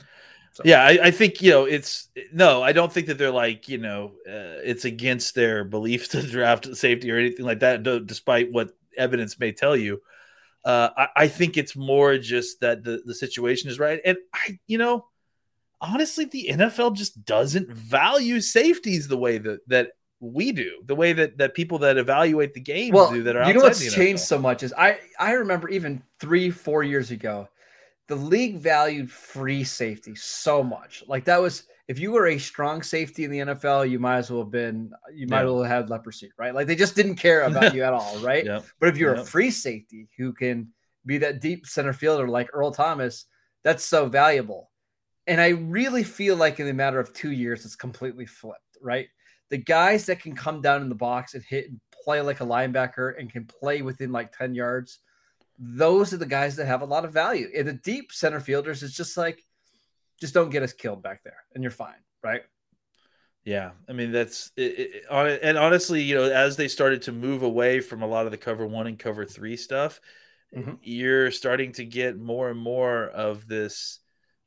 So. 0.52 0.62
Yeah, 0.64 0.84
I, 0.84 1.00
I, 1.06 1.12
think 1.12 1.42
you 1.42 1.50
know 1.50 1.66
it's 1.66 2.10
no. 2.32 2.62
I 2.62 2.72
don't 2.72 2.94
think 2.94 3.08
that 3.08 3.18
they're 3.18 3.32
like 3.32 3.68
you 3.68 3.80
know 3.80 4.14
uh, 4.28 4.62
it's 4.64 4.86
against 4.86 5.34
their 5.34 5.64
beliefs 5.64 6.08
to 6.10 6.22
draft 6.22 6.76
safety 6.76 7.12
or 7.12 7.18
anything 7.18 7.44
like 7.44 7.62
that. 7.62 7.82
Despite 8.06 8.52
what 8.52 8.70
evidence 8.96 9.40
may 9.40 9.52
tell 9.52 9.76
you, 9.76 10.00
uh, 10.64 10.90
I, 10.96 11.08
I, 11.16 11.28
think 11.28 11.58
it's 11.58 11.76
more 11.76 12.18
just 12.20 12.62
that 12.62 12.84
the 12.84 13.02
the 13.04 13.16
situation 13.16 13.72
is 13.72 13.80
right. 13.80 14.00
And 14.06 14.18
I, 14.32 14.60
you 14.68 14.78
know, 14.78 15.08
honestly, 15.82 16.26
the 16.26 16.50
NFL 16.52 16.96
just 16.96 17.26
doesn't 17.26 17.68
value 17.70 18.40
safeties 18.42 19.08
the 19.08 19.18
way 19.18 19.40
that 19.40 19.68
that 19.70 19.94
we 20.20 20.52
do, 20.52 20.82
the 20.86 20.96
way 20.96 21.14
that 21.14 21.38
that 21.38 21.54
people 21.54 21.80
that 21.80 21.98
evaluate 21.98 22.54
the 22.54 22.60
game 22.62 22.94
well, 22.94 23.12
do 23.12 23.24
that 23.24 23.36
are 23.36 23.48
you 23.48 23.54
know 23.54 23.62
what's 23.62 23.94
changed 23.94 24.24
so 24.24 24.38
much 24.40 24.64
is 24.64 24.74
I 24.78 25.00
I 25.20 25.34
remember 25.34 25.70
even 25.70 26.02
three 26.20 26.50
four 26.50 26.84
years 26.84 27.12
ago, 27.12 27.48
the 28.08 28.16
league 28.16 28.58
valued 28.58 29.12
free 29.12 29.64
safety 29.64 30.16
so 30.16 30.64
much. 30.64 31.04
Like 31.08 31.26
that 31.26 31.42
was 31.42 31.64
if 31.88 32.00
you 32.00 32.12
were 32.12 32.28
a 32.28 32.38
strong 32.40 32.82
safety 32.82 33.26
in 33.26 33.32
the 33.32 33.40
NFL, 33.40 33.90
you 33.90 34.00
might 34.00 34.18
as 34.18 34.32
well 34.32 34.42
have 34.44 34.52
been 34.52 34.92
you 35.14 35.28
might 35.28 35.38
Yeah. 35.42 35.44
as 35.44 35.52
well 35.52 35.64
have 35.64 35.72
had 35.84 35.90
leprosy, 35.90 36.32
right? 36.38 36.56
Like 36.56 36.68
they 36.68 36.76
just 36.76 36.96
didn't 36.96 37.16
care 37.16 37.42
about 37.44 37.76
you 37.76 37.84
at 37.84 37.94
all, 37.94 38.18
right? 38.20 38.46
Yep. 38.46 38.66
But 38.80 38.90
if 38.90 38.98
you're 38.98 39.14
a 39.16 39.24
free 39.24 39.52
safety 39.52 40.08
who 40.18 40.34
can 40.34 40.70
be 41.06 41.20
that 41.20 41.42
deep 41.42 41.68
center 41.68 41.94
fielder 41.94 42.28
like 42.28 42.50
Earl 42.54 42.72
Thomas, 42.72 43.26
that's 43.64 43.84
so 43.84 44.08
valuable. 44.08 44.72
And 45.28 45.42
I 45.42 45.50
really 45.50 46.04
feel 46.04 46.36
like 46.36 46.60
in 46.60 46.68
a 46.68 46.74
matter 46.74 47.00
of 47.00 47.14
two 47.14 47.32
years, 47.32 47.66
it's 47.66 47.76
completely 47.76 48.26
flipped, 48.26 48.78
right? 48.82 49.08
The 49.50 49.58
guys 49.58 50.06
that 50.08 50.20
can 50.20 50.36
come 50.36 50.62
down 50.62 50.82
in 50.82 50.90
the 50.90 50.96
box 50.96 51.34
and 51.34 51.44
hit 51.44 51.70
and 51.70 51.80
play 52.04 52.22
like 52.22 52.42
a 52.42 52.46
linebacker 52.46 53.20
and 53.20 53.32
can 53.32 53.46
play 53.46 53.82
within 53.82 54.12
like 54.12 54.36
10 54.36 54.56
yards, 54.56 55.00
those 55.60 56.14
are 56.14 56.18
the 56.18 56.26
guys 56.26 56.56
that 56.56 56.66
have 56.66 56.82
a 56.82 56.86
lot 56.86 57.06
of 57.06 57.14
value. 57.14 57.50
And 57.56 57.68
the 57.68 57.74
deep 57.74 58.12
center 58.12 58.40
fielders, 58.40 58.84
it's 58.84 58.96
just 58.96 59.18
like, 59.18 59.44
just 60.20 60.34
don't 60.34 60.50
get 60.50 60.64
us 60.64 60.74
killed 60.74 61.04
back 61.04 61.24
there 61.24 61.44
and 61.54 61.64
you're 61.64 61.72
fine, 61.72 62.02
right? 62.24 62.44
Yeah, 63.44 63.72
I 63.88 63.94
mean 63.94 64.12
that's 64.12 64.52
it, 64.58 64.80
it, 64.80 65.04
on 65.10 65.28
and 65.28 65.58
honestly, 65.58 66.02
you 66.02 66.16
know, 66.16 66.24
as 66.24 66.56
they 66.58 66.68
started 66.68 67.04
to 67.04 67.12
move 67.12 67.44
away 67.44 67.80
from 67.80 68.02
a 68.02 68.08
lot 68.08 68.26
of 68.26 68.32
the 68.32 68.38
cover 68.38 68.66
one 68.66 68.88
and 68.88 68.98
cover 68.98 69.24
three 69.26 69.56
stuff, 69.56 70.02
Mhm. 70.56 70.80
you're 70.82 71.30
starting 71.32 71.72
to 71.74 71.86
get 71.86 72.18
more 72.18 72.50
and 72.50 72.60
more 72.60 73.06
of 73.10 73.48
this 73.48 74.00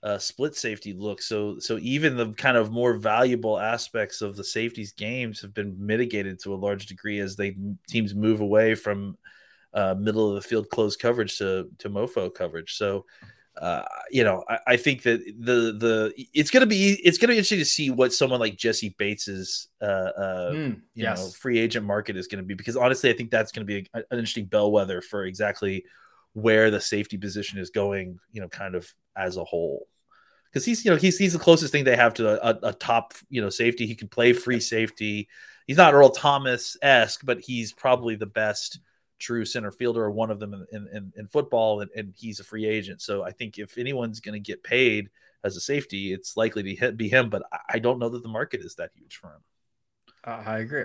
uh, 0.02 0.18
split 0.18 0.54
safety 0.54 0.92
look. 0.92 1.20
So, 1.20 1.58
so 1.58 1.78
even 1.80 2.16
the 2.16 2.32
kind 2.32 2.56
of 2.56 2.70
more 2.70 2.94
valuable 2.94 3.58
aspects 3.58 4.22
of 4.22 4.36
the 4.36 4.44
safeties 4.44 4.92
games 4.92 5.40
have 5.40 5.54
been 5.54 5.74
mitigated 5.78 6.38
to 6.40 6.54
a 6.54 6.56
large 6.56 6.86
degree 6.86 7.18
as 7.18 7.36
they 7.36 7.56
teams 7.88 8.14
move 8.14 8.40
away 8.40 8.74
from 8.74 9.16
uh, 9.74 9.94
middle 9.98 10.28
of 10.28 10.34
the 10.34 10.48
field 10.48 10.70
closed 10.70 11.00
coverage 11.00 11.38
to 11.38 11.68
to 11.78 11.90
mofo 11.90 12.32
coverage. 12.32 12.76
So, 12.76 13.04
uh, 13.60 13.84
you 14.10 14.24
know, 14.24 14.44
I, 14.48 14.58
I 14.68 14.76
think 14.76 15.02
that 15.02 15.20
the 15.38 15.76
the 15.76 16.12
it's 16.32 16.50
gonna 16.50 16.66
be 16.66 17.00
it's 17.04 17.18
gonna 17.18 17.32
be 17.32 17.38
interesting 17.38 17.58
to 17.58 17.64
see 17.64 17.90
what 17.90 18.12
someone 18.12 18.40
like 18.40 18.56
Jessie 18.56 18.94
Bates's 18.98 19.68
uh, 19.82 19.84
uh, 19.84 20.50
Mm, 20.52 20.80
you 20.94 21.04
know 21.04 21.28
free 21.38 21.58
agent 21.58 21.84
market 21.84 22.16
is 22.16 22.26
going 22.26 22.42
to 22.42 22.46
be 22.46 22.54
because 22.54 22.76
honestly, 22.76 23.10
I 23.10 23.12
think 23.12 23.30
that's 23.30 23.52
going 23.52 23.66
to 23.66 23.72
be 23.72 23.88
a, 23.94 23.98
an 23.98 24.18
interesting 24.18 24.46
bellwether 24.46 25.00
for 25.00 25.24
exactly 25.24 25.84
where 26.34 26.70
the 26.70 26.80
safety 26.80 27.18
position 27.18 27.58
is 27.58 27.70
going. 27.70 28.18
You 28.32 28.40
know, 28.40 28.48
kind 28.48 28.74
of 28.74 28.92
as 29.18 29.36
a 29.36 29.44
whole. 29.44 29.88
Because 30.50 30.64
he's, 30.64 30.84
you 30.84 30.90
know, 30.90 30.96
he's 30.96 31.18
he's 31.18 31.34
the 31.34 31.38
closest 31.38 31.72
thing 31.72 31.84
they 31.84 31.96
have 31.96 32.14
to 32.14 32.46
a, 32.48 32.68
a 32.68 32.72
top, 32.72 33.12
you 33.28 33.42
know, 33.42 33.50
safety. 33.50 33.86
He 33.86 33.94
can 33.94 34.08
play 34.08 34.32
free 34.32 34.60
safety. 34.60 35.28
He's 35.66 35.76
not 35.76 35.92
Earl 35.92 36.08
Thomas 36.08 36.78
esque, 36.80 37.20
but 37.24 37.40
he's 37.40 37.72
probably 37.72 38.14
the 38.14 38.24
best 38.26 38.80
true 39.18 39.44
center 39.44 39.70
fielder 39.70 40.02
or 40.04 40.10
one 40.10 40.30
of 40.30 40.38
them 40.38 40.54
in, 40.72 40.88
in, 40.92 41.12
in 41.16 41.26
football, 41.26 41.80
and, 41.80 41.90
and 41.94 42.14
he's 42.16 42.40
a 42.40 42.44
free 42.44 42.64
agent. 42.64 43.02
So 43.02 43.22
I 43.22 43.32
think 43.32 43.58
if 43.58 43.76
anyone's 43.76 44.20
going 44.20 44.34
to 44.34 44.40
get 44.40 44.62
paid 44.62 45.10
as 45.44 45.56
a 45.56 45.60
safety, 45.60 46.12
it's 46.12 46.36
likely 46.36 46.62
to 46.62 46.92
be 46.92 47.08
him. 47.08 47.28
But 47.28 47.42
I- 47.52 47.74
I 47.74 47.78
don't 47.80 47.98
know 47.98 48.08
that 48.08 48.22
the 48.22 48.28
market 48.28 48.60
is 48.60 48.76
that 48.76 48.92
huge 48.94 49.16
for 49.16 49.28
him. 49.28 49.42
Uh, 50.24 50.42
I 50.46 50.58
agree. 50.60 50.84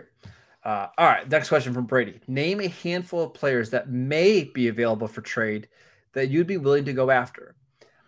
Uh, 0.63 0.87
all 0.97 1.05
right, 1.07 1.29
next 1.29 1.49
question 1.49 1.73
from 1.73 1.85
Brady. 1.85 2.19
Name 2.27 2.59
a 2.59 2.67
handful 2.67 3.23
of 3.23 3.33
players 3.33 3.69
that 3.69 3.89
may 3.89 4.43
be 4.43 4.67
available 4.67 5.07
for 5.07 5.21
trade 5.21 5.67
that 6.13 6.29
you'd 6.29 6.47
be 6.47 6.57
willing 6.57 6.85
to 6.85 6.93
go 6.93 7.11
after. 7.11 7.55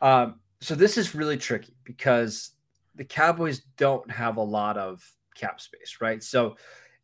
Um, 0.05 0.35
so 0.61 0.75
this 0.75 0.99
is 0.99 1.15
really 1.15 1.35
tricky 1.35 1.73
because 1.83 2.51
the 2.93 3.03
Cowboys 3.03 3.61
don't 3.75 4.09
have 4.11 4.37
a 4.37 4.43
lot 4.43 4.77
of 4.77 5.03
cap 5.35 5.59
space, 5.59 5.97
right? 5.99 6.21
So 6.21 6.57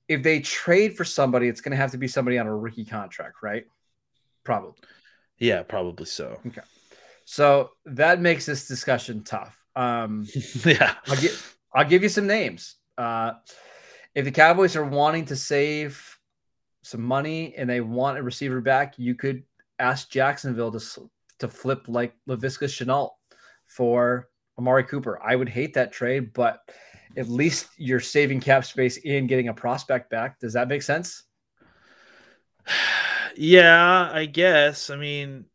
if 0.07 0.21
they 0.21 0.39
trade 0.39 0.95
for 0.95 1.03
somebody, 1.03 1.47
it's 1.47 1.61
going 1.61 1.71
to 1.71 1.77
have 1.77 1.91
to 1.91 1.97
be 1.97 2.07
somebody 2.07 2.37
on 2.37 2.45
a 2.45 2.55
rookie 2.55 2.85
contract, 2.85 3.37
right? 3.41 3.65
Probably. 4.43 4.75
Yeah, 5.39 5.63
probably 5.63 6.05
so. 6.05 6.39
Okay. 6.45 6.61
So 7.25 7.71
that 7.85 8.21
makes 8.21 8.45
this 8.45 8.67
discussion 8.67 9.23
tough. 9.23 9.57
Um, 9.75 10.27
yeah. 10.63 10.93
I'll 11.07 11.19
give 11.19 11.57
I'll 11.73 11.89
give 11.89 12.03
you 12.03 12.09
some 12.09 12.27
names. 12.27 12.75
Uh, 12.99 13.33
if 14.13 14.25
the 14.25 14.31
Cowboys 14.31 14.75
are 14.75 14.85
wanting 14.85 15.25
to 15.25 15.35
save 15.35 16.19
some 16.83 17.01
money 17.01 17.55
and 17.57 17.67
they 17.67 17.81
want 17.81 18.19
a 18.19 18.23
receiver 18.23 18.61
back, 18.61 18.99
you 18.99 19.15
could 19.15 19.41
ask 19.79 20.07
Jacksonville 20.11 20.71
to 20.71 20.79
to 21.41 21.47
flip 21.47 21.85
like 21.87 22.13
Laviska 22.27 22.65
Shenault 22.65 23.11
for 23.65 24.29
Amari 24.57 24.83
Cooper. 24.83 25.19
I 25.21 25.35
would 25.35 25.49
hate 25.49 25.73
that 25.75 25.91
trade, 25.91 26.33
but 26.33 26.59
at 27.17 27.27
least 27.27 27.67
you're 27.77 27.99
saving 27.99 28.39
cap 28.39 28.65
space 28.65 28.99
and 29.05 29.27
getting 29.27 29.49
a 29.49 29.53
prospect 29.53 30.09
back. 30.09 30.39
Does 30.39 30.53
that 30.53 30.67
make 30.67 30.81
sense? 30.81 31.23
Yeah, 33.37 34.11
I 34.11 34.25
guess. 34.25 34.89
I 34.89 34.97
mean, 34.97 35.45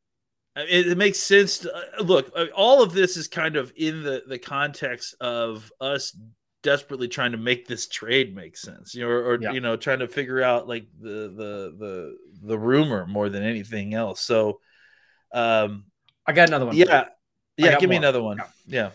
it, 0.57 0.89
it 0.89 0.97
makes 0.97 1.19
sense. 1.19 1.59
To, 1.59 1.75
uh, 1.77 2.03
look, 2.03 2.33
uh, 2.35 2.47
all 2.55 2.83
of 2.83 2.95
this 2.95 3.19
is 3.19 3.29
kind 3.29 3.55
of 3.55 3.71
in 3.77 4.03
the 4.03 4.23
the 4.27 4.39
context 4.39 5.15
of 5.21 5.71
us 5.79 6.17
desperately 6.63 7.07
trying 7.07 7.33
to 7.33 7.39
make 7.39 7.69
this 7.69 7.87
trade 7.87 8.35
make 8.35 8.57
sense, 8.57 8.95
you 8.95 9.03
know, 9.05 9.11
or, 9.11 9.23
or 9.35 9.39
Yeah. 9.43 9.53
you 9.53 9.61
know, 9.61 9.77
trying 9.77 9.99
to 9.99 10.09
figure 10.09 10.43
out 10.43 10.67
like 10.67 10.87
the 10.99 11.29
the 11.37 11.77
the 11.79 12.17
the 12.45 12.59
rumor 12.59 13.07
more 13.07 13.29
than 13.29 13.43
anything 13.43 13.93
else. 13.93 14.23
So, 14.23 14.61
um, 15.33 15.85
I 16.27 16.33
got 16.33 16.49
another 16.49 16.67
one. 16.67 16.77
yeah, 16.77 17.05
yeah. 17.57 17.79
Give 17.79 17.91
me 17.91 17.97
another 17.97 18.23
one. 18.23 18.39
Yeah. 18.39 18.45
Yeah. 18.67 18.91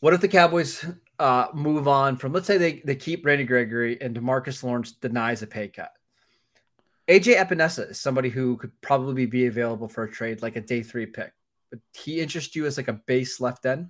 What 0.00 0.12
if 0.12 0.20
the 0.20 0.28
Cowboys 0.28 0.84
uh, 1.18 1.46
move 1.54 1.88
on 1.88 2.16
from, 2.16 2.32
let's 2.32 2.46
say 2.46 2.58
they, 2.58 2.82
they 2.84 2.94
keep 2.96 3.24
Randy 3.24 3.44
Gregory 3.44 4.00
and 4.00 4.14
Demarcus 4.14 4.62
Lawrence 4.62 4.92
denies 4.92 5.42
a 5.42 5.46
pay 5.46 5.68
cut? 5.68 5.90
AJ 7.08 7.36
Epenesa 7.36 7.90
is 7.90 8.00
somebody 8.00 8.28
who 8.28 8.56
could 8.56 8.72
probably 8.80 9.26
be 9.26 9.46
available 9.46 9.88
for 9.88 10.04
a 10.04 10.10
trade, 10.10 10.42
like 10.42 10.56
a 10.56 10.60
day 10.60 10.82
three 10.82 11.06
pick. 11.06 11.32
But 11.70 11.80
he 11.94 12.20
interests 12.20 12.54
you 12.54 12.66
as 12.66 12.76
like 12.76 12.88
a 12.88 12.94
base 12.94 13.40
left 13.40 13.66
end? 13.66 13.88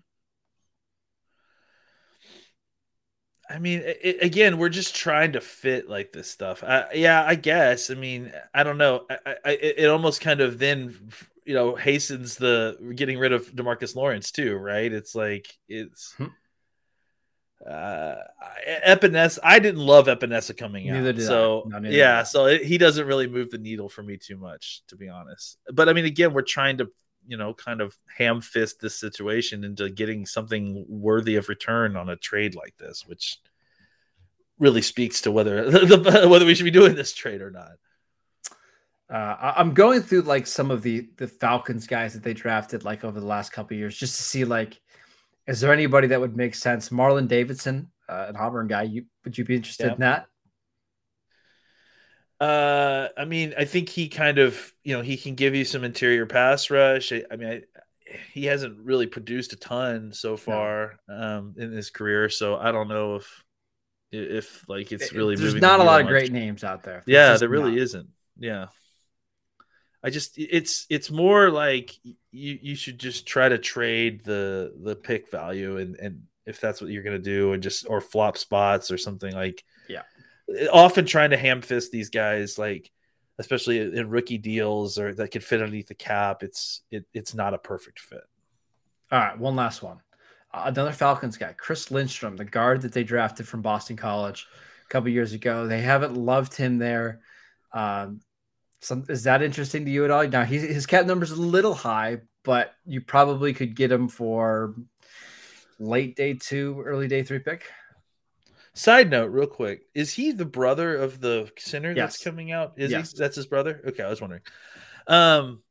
I 3.48 3.59
mean, 3.59 3.83
i 3.87 3.96
i- 4.04 4.18
again, 4.22 4.57
we're 4.59 4.68
just 4.68 4.94
trying 4.96 5.33
to 5.33 5.40
fit 5.40 5.88
like 5.88 6.12
this 6.12 6.30
stuff. 6.30 6.64
I, 6.64 6.87
yeah, 6.94 7.24
I 7.24 7.35
guess. 7.35 7.90
I 7.90 7.94
mean, 7.94 8.33
I 8.54 8.62
don't 8.62 8.78
know. 8.78 9.04
I, 9.11 9.37
I, 9.44 9.50
it 9.50 9.74
it 9.78 9.87
almost 9.87 10.20
kind 10.20 10.40
of 10.40 10.59
then, 10.59 11.11
you 11.44 11.54
know, 11.54 11.74
hastens 11.74 12.37
the 12.37 12.92
getting 12.94 13.18
rid 13.18 13.33
of 13.33 13.52
Demarcus 13.52 13.94
Lawrence 13.94 14.30
too, 14.30 14.57
right? 14.57 14.92
It's 14.92 15.14
like 15.14 15.57
it's. 15.68 16.14
Hmm. 16.14 16.26
Uh, 17.68 18.16
Epenesa, 18.87 19.38
I 19.42 19.59
didn't 19.59 19.80
love 19.80 20.07
Epenesa 20.07 20.54
coming 20.54 20.90
out. 20.90 20.96
Neither 20.96 21.14
did 21.14 21.26
so 21.26 21.64
No, 21.66 21.78
yeah, 21.88 22.22
so 22.22 22.46
it, 22.46 22.62
he 22.62 22.76
doesn't 22.76 23.07
really 23.07 23.26
move 23.26 23.50
the 23.50 23.59
needle 23.59 23.88
for 23.88 24.02
me 24.02 24.18
too 24.18 24.37
much, 24.37 24.83
to 24.88 24.96
be 24.96 25.09
honest. 25.09 25.57
But 25.72 25.88
I 25.88 25.94
mean, 25.94 26.04
again, 26.04 26.35
we're 26.35 26.42
trying 26.42 26.76
to, 26.78 26.90
you 27.26 27.38
know, 27.38 27.54
kind 27.54 27.80
of 27.80 27.96
ham 28.18 28.42
fist 28.42 28.80
this 28.80 29.00
situation 29.00 29.64
into 29.64 29.88
getting 29.88 30.26
something 30.26 30.85
worthy 30.88 31.37
of 31.37 31.48
return 31.48 31.96
on 31.96 32.11
a 32.11 32.16
trade 32.16 32.54
like 32.54 32.76
this, 32.76 33.07
which 33.07 33.40
really 34.59 34.83
speaks 34.83 35.22
to 35.22 35.33
whether 35.33 35.64
whether 36.28 36.44
we 36.44 36.54
should 36.54 36.64
be 36.64 36.70
doing 36.70 36.94
this 36.94 37.14
trade 37.14 37.40
or 37.40 37.50
not. 37.50 37.72
Uh, 39.14 39.37
I- 39.40 39.61
I'm 39.61 39.74
going 39.74 40.03
through 40.03 40.22
like 40.22 40.44
some 40.46 40.72
of 40.72 40.83
the 40.83 41.09
the 41.18 41.29
Falcons 41.29 41.87
guys 41.87 42.14
that 42.14 42.24
they 42.24 42.35
drafted 42.35 42.83
like 42.85 43.05
over 43.05 43.20
the 43.20 43.27
last 43.27 43.53
couple 43.53 43.77
of 43.77 43.79
years 43.79 43.96
just 43.96 44.16
to 44.16 44.22
see 44.24 44.44
like, 44.44 44.81
is 45.46 45.61
there 45.61 45.72
anybody 45.72 46.09
that 46.09 46.20
would 46.20 46.37
make 46.37 46.57
sense? 46.57 46.88
Marlon 46.88 47.29
Davidson, 47.29 47.92
uh, 48.09 48.27
an 48.29 48.37
Auburn 48.37 48.66
guy. 48.66 48.83
You 48.83 49.05
would 49.24 49.38
you 49.38 49.44
be 49.44 49.55
interested 49.55 49.92
in 49.92 50.00
that? 50.00 50.27
Uh, 52.40 53.09
I 53.16 53.24
mean, 53.24 53.55
I 53.57 53.64
think 53.64 53.88
he 53.88 54.09
kind 54.09 54.38
of, 54.38 54.72
you 54.83 54.96
know, 54.96 55.03
he 55.03 55.16
can 55.16 55.37
give 55.37 55.55
you 55.55 55.64
some 55.64 55.85
interior 55.85 56.27
pass 56.27 56.68
rush. 56.68 57.12
I, 57.12 57.22
I 57.31 57.37
mean, 57.37 57.48
I, 57.48 57.62
he 58.33 58.46
hasn't 58.46 58.81
really 58.81 59.07
produced 59.07 59.53
a 59.53 59.57
ton 59.57 60.12
so 60.12 60.37
far 60.37 60.98
um, 61.09 61.55
in 61.57 61.70
his 61.70 61.90
career, 61.90 62.29
so 62.29 62.57
I 62.57 62.72
don't 62.72 62.88
know 62.88 63.14
if 63.16 63.44
if 64.11 64.68
like 64.68 64.90
it's 64.90 65.12
really 65.12 65.37
There's 65.37 65.55
not 65.55 65.81
a 65.81 65.85
lot 65.85 65.98
needle 65.98 66.09
of 66.09 66.20
great 66.20 66.33
names 66.33 66.64
out 66.64 66.83
there. 66.83 67.03
Yeah, 67.07 67.37
there 67.37 67.48
really 67.48 67.70
not. 67.72 67.79
isn't. 67.79 68.09
Yeah. 68.38 68.66
I 70.05 70.11
just 70.11 70.35
it's 70.37 70.87
it's 70.90 71.11
more 71.11 71.51
like 71.51 71.97
you 72.05 72.59
you 72.62 72.75
should 72.77 72.99
just 73.01 73.27
try 73.27 73.49
to 73.49 73.59
trade 73.59 74.23
the 74.25 74.75
the 74.83 74.95
pick 74.97 75.31
value 75.31 75.79
and 75.79 75.97
and 75.97 76.23
if 76.47 76.61
that's 76.61 76.81
what 76.83 76.90
you're 76.90 77.03
gonna 77.03 77.19
do 77.19 77.55
and 77.55 77.62
just 77.62 77.87
or 77.88 78.01
flop 78.03 78.37
spots 78.37 78.90
or 78.90 78.99
something 78.99 79.33
like 79.33 79.64
Yeah. 79.88 80.03
often 80.73 81.07
trying 81.07 81.31
to 81.31 81.38
ham 81.38 81.62
fist 81.62 81.90
these 81.90 82.11
guys 82.11 82.59
like 82.59 82.90
especially 83.38 83.79
in 83.81 84.11
rookie 84.11 84.38
deals 84.38 84.99
or 84.99 85.14
that 85.14 85.31
could 85.33 85.43
fit 85.43 85.62
underneath 85.62 85.88
the 85.88 85.95
cap 85.95 86.43
it's 86.43 86.83
it, 86.90 87.07
it's 87.14 87.35
not 87.35 87.55
a 87.55 87.59
perfect 87.59 87.99
fit 87.99 88.25
All 89.11 89.19
right, 89.21 89.38
one 89.38 89.57
last 89.57 89.83
one. 89.83 90.01
Uh, 90.53 90.64
another 90.67 90.93
Falcons 90.93 91.37
guy, 91.37 91.53
Chris 91.55 91.90
Lindstrom, 91.90 92.37
the 92.37 92.45
guard 92.45 92.83
that 92.83 92.93
they 92.93 93.05
drafted 93.05 93.49
from 93.49 93.62
Boston 93.62 93.97
College 93.97 94.47
a 94.85 94.88
couple 94.88 95.09
years 95.11 95.33
ago. 95.33 95.67
They 95.67 95.81
haven't 95.81 96.14
loved 96.17 96.55
him 96.55 96.79
there. 96.79 97.21
Um, 97.73 98.21
some, 98.85 99.05
is 99.09 99.25
that 99.25 99.42
interesting 99.42 99.85
to 99.85 99.90
you 99.90 100.05
at 100.05 100.11
all? 100.11 100.27
Now, 100.29 100.44
he's, 100.44 100.62
his 100.62 100.87
cap 100.87 101.07
number 101.07 101.25
is 101.25 101.31
a 101.31 101.37
little 101.40 101.75
high, 101.75 102.18
but 102.42 102.75
you 102.85 103.01
probably 103.01 103.53
could 103.53 103.75
get 103.75 103.90
him 103.90 104.09
for 104.09 104.75
late 105.79 106.16
day 106.16 106.35
two, 106.35 106.83
early 106.85 107.09
day 107.09 107.23
three 107.23 107.38
pick. 107.40 107.64
side 108.75 109.09
note 109.11 109.27
real 109.31 109.47
quick 109.47 109.83
is 109.94 110.12
he 110.12 110.33
the 110.33 110.44
brother 110.44 110.97
of 110.97 111.20
the 111.20 111.51
center 111.59 111.94
that's 111.94 112.23
coming 112.23 112.51
out 112.53 112.73
is 112.77 112.90
Yes. 112.90 113.12
he 113.12 113.18
that's 113.18 113.37
his 113.37 113.47
brother 113.47 113.81
okay 113.87 114.03
i 114.03 114.11
was 114.11 114.20
wondering 114.20 114.42
um 115.07 115.62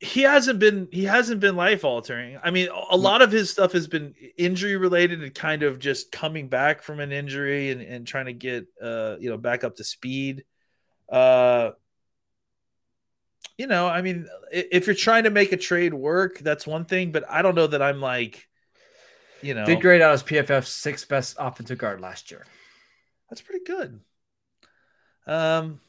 he 0.00 0.22
hasn't 0.22 0.58
been 0.58 0.88
he 0.92 1.04
hasn't 1.04 1.40
been 1.40 1.56
life 1.56 1.84
altering. 1.84 2.38
I 2.42 2.50
mean, 2.50 2.68
a 2.90 2.96
lot 2.96 3.22
of 3.22 3.30
his 3.32 3.50
stuff 3.50 3.72
has 3.72 3.86
been 3.86 4.14
injury 4.36 4.76
related 4.76 5.22
and 5.22 5.34
kind 5.34 5.62
of 5.62 5.78
just 5.78 6.12
coming 6.12 6.48
back 6.48 6.82
from 6.82 7.00
an 7.00 7.10
injury 7.10 7.70
and, 7.70 7.80
and 7.80 8.06
trying 8.06 8.26
to 8.26 8.32
get 8.34 8.66
uh 8.82 9.16
you 9.18 9.30
know 9.30 9.38
back 9.38 9.64
up 9.64 9.76
to 9.76 9.84
speed. 9.84 10.44
Uh 11.08 11.72
you 13.56 13.66
know, 13.66 13.86
I 13.86 14.02
mean, 14.02 14.28
if 14.52 14.86
you're 14.86 14.96
trying 14.96 15.24
to 15.24 15.30
make 15.30 15.52
a 15.52 15.56
trade 15.56 15.94
work, 15.94 16.38
that's 16.40 16.66
one 16.66 16.84
thing, 16.84 17.12
but 17.12 17.24
I 17.30 17.42
don't 17.42 17.54
know 17.54 17.68
that 17.68 17.82
I'm 17.82 18.00
like, 18.00 18.48
you 19.42 19.54
know, 19.54 19.64
did 19.64 19.80
great 19.80 20.02
out 20.02 20.12
as 20.12 20.22
PFF's 20.22 20.70
sixth 20.70 21.08
best 21.08 21.36
offensive 21.38 21.78
guard 21.78 22.00
last 22.00 22.30
year. 22.30 22.44
That's 23.30 23.42
pretty 23.42 23.64
good. 23.64 24.00
Um, 25.26 25.80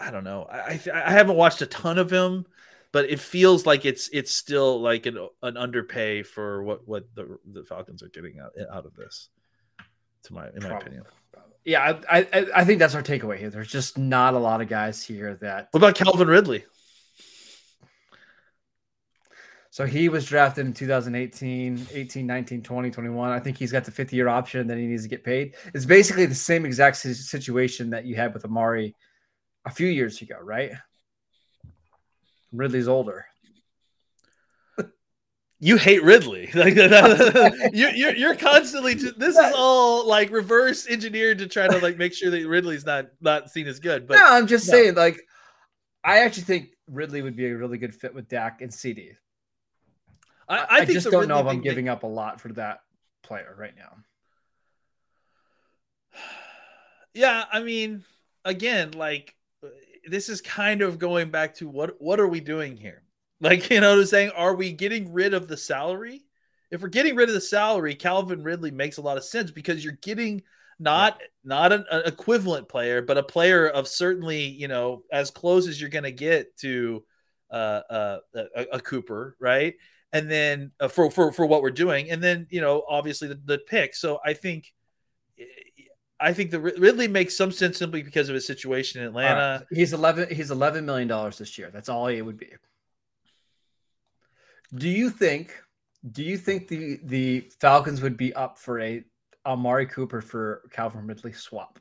I 0.00 0.10
don't 0.10 0.24
know. 0.24 0.46
I 0.50 0.56
I, 0.56 0.80
I 0.92 1.10
haven't 1.12 1.36
watched 1.36 1.62
a 1.62 1.66
ton 1.66 1.98
of 1.98 2.12
him, 2.12 2.44
but 2.90 3.08
it 3.08 3.20
feels 3.20 3.66
like 3.66 3.84
it's 3.84 4.08
it's 4.12 4.32
still 4.32 4.80
like 4.80 5.06
an 5.06 5.28
an 5.42 5.56
underpay 5.56 6.22
for 6.24 6.62
what 6.62 6.88
what 6.88 7.06
the 7.14 7.38
the 7.46 7.64
Falcons 7.64 8.02
are 8.02 8.08
getting 8.08 8.40
out 8.40 8.52
out 8.72 8.86
of 8.86 8.96
this. 8.96 9.28
To 10.24 10.32
my 10.32 10.48
in 10.48 10.62
my 10.62 10.70
Probably. 10.70 10.86
opinion. 10.86 11.04
Yeah, 11.64 11.98
I, 12.10 12.18
I 12.20 12.46
I 12.56 12.64
think 12.64 12.78
that's 12.78 12.94
our 12.94 13.02
takeaway 13.02 13.38
here. 13.38 13.50
There's 13.50 13.68
just 13.68 13.96
not 13.96 14.34
a 14.34 14.38
lot 14.38 14.60
of 14.60 14.68
guys 14.68 15.02
here 15.02 15.34
that. 15.36 15.68
What 15.70 15.78
about 15.78 15.94
Calvin 15.94 16.28
Ridley? 16.28 16.64
So 19.70 19.86
he 19.86 20.08
was 20.08 20.24
drafted 20.24 20.66
in 20.66 20.72
2018, 20.72 21.88
18, 21.90 22.26
19, 22.26 22.62
20, 22.62 22.90
21. 22.92 23.30
I 23.32 23.40
think 23.40 23.58
he's 23.58 23.72
got 23.72 23.84
the 23.84 23.90
fifth 23.90 24.12
year 24.12 24.28
option 24.28 24.68
that 24.68 24.78
he 24.78 24.86
needs 24.86 25.02
to 25.02 25.08
get 25.08 25.24
paid. 25.24 25.56
It's 25.74 25.84
basically 25.84 26.26
the 26.26 26.34
same 26.36 26.64
exact 26.64 26.98
situation 26.98 27.90
that 27.90 28.04
you 28.04 28.14
had 28.14 28.34
with 28.34 28.44
Amari 28.44 28.94
a 29.64 29.70
few 29.70 29.88
years 29.88 30.22
ago, 30.22 30.36
right? 30.40 30.70
Ridley's 32.52 32.86
older. 32.86 33.26
You 35.64 35.78
hate 35.78 36.02
Ridley. 36.02 36.50
Like 36.54 36.74
you're, 37.72 37.90
you're 37.90 38.14
you're 38.14 38.36
constantly. 38.36 38.92
This 38.92 39.38
is 39.38 39.52
all 39.56 40.06
like 40.06 40.30
reverse 40.30 40.86
engineered 40.86 41.38
to 41.38 41.46
try 41.46 41.66
to 41.66 41.78
like 41.78 41.96
make 41.96 42.12
sure 42.12 42.30
that 42.30 42.46
Ridley's 42.46 42.84
not 42.84 43.06
not 43.22 43.50
seen 43.50 43.66
as 43.66 43.80
good. 43.80 44.06
But 44.06 44.18
no, 44.18 44.26
I'm 44.26 44.46
just 44.46 44.68
no. 44.68 44.74
saying. 44.74 44.94
Like, 44.94 45.22
I 46.04 46.18
actually 46.18 46.42
think 46.42 46.68
Ridley 46.86 47.22
would 47.22 47.34
be 47.34 47.46
a 47.46 47.56
really 47.56 47.78
good 47.78 47.94
fit 47.94 48.14
with 48.14 48.28
Dak 48.28 48.60
and 48.60 48.70
CeeDee. 48.70 49.14
I, 50.46 50.58
I, 50.58 50.66
I 50.68 50.84
just 50.84 51.10
don't 51.10 51.28
know 51.28 51.38
if 51.38 51.46
I'm 51.46 51.62
giving 51.62 51.88
up 51.88 52.02
a 52.02 52.08
lot 52.08 52.42
for 52.42 52.52
that 52.52 52.82
player 53.22 53.54
right 53.58 53.74
now. 53.74 53.96
Yeah, 57.16 57.44
I 57.52 57.62
mean, 57.62 58.02
again, 58.44 58.90
like 58.90 59.36
this 60.04 60.28
is 60.28 60.40
kind 60.40 60.82
of 60.82 60.98
going 60.98 61.30
back 61.30 61.54
to 61.54 61.68
what 61.68 62.02
what 62.02 62.18
are 62.18 62.26
we 62.26 62.40
doing 62.40 62.76
here? 62.76 63.03
Like, 63.44 63.68
you 63.68 63.80
know, 63.80 63.90
what 63.90 64.00
I'm 64.00 64.06
saying, 64.06 64.30
are 64.30 64.54
we 64.54 64.72
getting 64.72 65.12
rid 65.12 65.34
of 65.34 65.48
the 65.48 65.56
salary? 65.56 66.22
If 66.70 66.80
we're 66.80 66.88
getting 66.88 67.14
rid 67.14 67.28
of 67.28 67.34
the 67.34 67.40
salary, 67.42 67.94
Calvin 67.94 68.42
Ridley 68.42 68.70
makes 68.70 68.96
a 68.96 69.02
lot 69.02 69.18
of 69.18 69.24
sense 69.24 69.50
because 69.50 69.84
you're 69.84 69.98
getting 70.00 70.42
not 70.78 71.20
not 71.44 71.72
an, 71.72 71.84
an, 71.90 72.02
equivalent 72.06 72.68
player, 72.68 73.02
but 73.02 73.18
a 73.18 73.22
player 73.22 73.68
of 73.68 73.86
certainly, 73.86 74.44
you 74.44 74.66
know, 74.66 75.02
as 75.12 75.30
close 75.30 75.68
as 75.68 75.78
you're 75.80 75.90
going 75.90 76.04
to 76.04 76.10
get 76.10 76.56
to 76.58 77.04
uh, 77.50 77.80
uh, 77.90 78.18
a, 78.34 78.62
a 78.72 78.80
Cooper, 78.80 79.36
right? 79.38 79.74
and 80.14 80.30
then 80.30 80.70
uh, 80.80 80.88
for 80.88 81.10
for 81.10 81.32
for 81.32 81.44
what 81.44 81.60
we're 81.60 81.70
doing, 81.70 82.10
and 82.10 82.22
then 82.22 82.46
you 82.48 82.60
know 82.60 82.84
obviously 82.88 83.28
the, 83.28 83.40
the 83.44 83.58
pick. 83.58 83.94
So 83.94 84.20
I 84.24 84.32
think 84.32 84.72
I 86.20 86.32
think 86.32 86.52
the 86.52 86.60
Ridley 86.60 87.08
makes 87.08 87.36
some 87.36 87.50
sense 87.50 87.76
simply 87.76 88.02
because 88.02 88.28
of 88.28 88.34
his 88.36 88.46
situation 88.46 89.02
in 89.02 89.08
Atlanta. 89.08 89.66
Right. 89.70 89.76
He's 89.78 89.92
eleven. 89.92 90.32
He's 90.32 90.52
eleven 90.52 90.86
million 90.86 91.08
dollars 91.08 91.36
this 91.36 91.58
year. 91.58 91.70
That's 91.72 91.88
all 91.88 92.06
it 92.06 92.22
would 92.22 92.38
be. 92.38 92.48
Do 94.74 94.88
you 94.88 95.10
think? 95.10 95.54
Do 96.10 96.22
you 96.22 96.36
think 96.36 96.68
the 96.68 97.00
the 97.04 97.48
Falcons 97.60 98.02
would 98.02 98.16
be 98.16 98.34
up 98.34 98.58
for 98.58 98.80
a 98.80 99.04
Amari 99.46 99.86
Cooper 99.86 100.20
for 100.20 100.62
Calvin 100.70 101.06
Ridley 101.06 101.32
swap? 101.32 101.78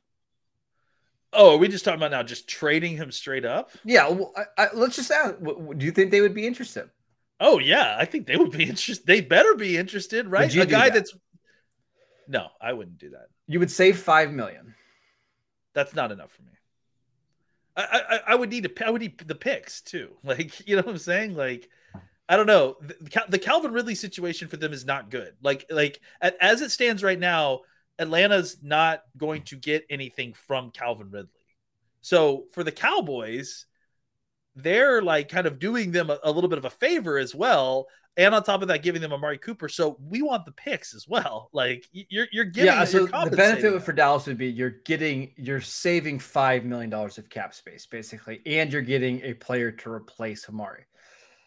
Oh, 1.32 1.56
are 1.56 1.58
we 1.58 1.67
just 1.67 1.84
talking 1.84 1.99
about 1.99 2.12
now 2.12 2.23
just 2.23 2.47
trading 2.47 2.95
him 2.95 3.12
straight 3.12 3.45
up? 3.45 3.71
Yeah. 3.84 4.08
Well, 4.10 4.34
I, 4.38 4.63
I, 4.63 4.67
let's 4.73 4.95
just 4.95 5.12
ask. 5.12 5.36
Do 5.41 5.86
you 5.86 5.91
think 5.91 6.12
they 6.12 6.21
would 6.21 6.36
be 6.36 6.45
interested? 6.45 6.89
Oh 7.39 7.60
yeah, 7.60 7.95
I 7.99 8.06
think 8.06 8.27
they 8.27 8.38
would 8.38 8.51
be 8.51 8.63
interested. 8.63 9.06
They 9.06 9.21
better 9.21 9.56
be 9.56 9.77
interested, 9.77 10.27
right? 10.27 10.53
A 10.56 10.65
guy 10.65 10.89
that? 10.89 10.93
that's 10.93 11.15
no, 12.27 12.47
I 12.62 12.73
wouldn't 12.73 12.99
do 12.99 13.12
that. 13.12 13.27
You 13.47 13.60
would 13.60 13.71
save 13.71 13.97
five 13.97 14.32
million. 14.32 14.75
That's 15.73 15.95
not 15.95 16.12
enough 16.12 16.32
for 16.32 16.43
me. 16.43 16.51
I, 17.75 17.84
I, 18.10 18.19
I 18.34 18.36
would 18.36 18.51
need 18.51 18.63
to 18.63 18.86
I 18.86 18.91
would 18.91 19.01
need 19.01 19.17
the 19.17 19.36
picks 19.36 19.82
too. 19.82 20.12
Like 20.23 20.67
you 20.67 20.75
know 20.75 20.84
what 20.84 20.91
I'm 20.91 20.97
saying? 20.97 21.36
Like 21.36 21.69
I 22.29 22.38
don't 22.38 22.47
know. 22.47 22.77
The, 22.81 23.23
the 23.29 23.39
Calvin 23.39 23.73
Ridley 23.73 23.95
situation 23.95 24.47
for 24.47 24.57
them 24.57 24.73
is 24.73 24.86
not 24.86 25.09
good. 25.09 25.33
Like 25.41 25.65
like 25.69 25.99
as 26.21 26.62
it 26.62 26.71
stands 26.71 27.03
right 27.03 27.19
now, 27.19 27.62
Atlanta's 27.99 28.57
not 28.62 29.01
going 29.17 29.43
to 29.43 29.55
get 29.55 29.86
anything 29.89 30.33
from 30.33 30.71
Calvin 30.71 31.12
Ridley. 31.12 31.29
So 32.01 32.45
for 32.51 32.63
the 32.63 32.71
Cowboys, 32.71 33.65
they're 34.55 35.01
like 35.01 35.29
kind 35.29 35.47
of 35.47 35.59
doing 35.59 35.91
them 35.91 36.09
a, 36.09 36.19
a, 36.23 36.31
little 36.31 36.49
bit 36.49 36.57
of 36.57 36.65
a 36.65 36.69
favor 36.69 37.17
as 37.17 37.33
well. 37.33 37.88
And 38.15 38.36
on 38.36 38.43
top 38.43 38.62
of 38.62 38.67
that, 38.67 38.83
giving 38.83 39.01
them 39.01 39.12
Amari 39.12 39.39
Cooper. 39.39 39.67
So 39.67 39.97
we 39.99 40.21
want 40.21 40.45
the 40.45 40.51
picks 40.51 40.93
as 40.93 41.07
well. 41.07 41.49
Like 41.53 41.88
you're 41.91 42.27
you're 42.31 42.45
giving 42.45 42.73
yeah, 42.73 42.86
so 42.86 43.05
the 43.05 43.36
benefit 43.36 43.81
for 43.83 43.93
Dallas 43.93 44.27
would 44.27 44.38
be 44.38 44.47
you're 44.47 44.77
getting 44.86 45.31
you're 45.38 45.62
saving 45.62 46.19
five 46.19 46.63
million 46.63 46.89
dollars 46.89 47.17
of 47.17 47.29
cap 47.29 47.53
space, 47.53 47.86
basically, 47.86 48.41
and 48.45 48.71
you're 48.71 48.81
getting 48.81 49.21
a 49.21 49.33
player 49.33 49.71
to 49.71 49.91
replace 49.91 50.47
Amari. 50.49 50.86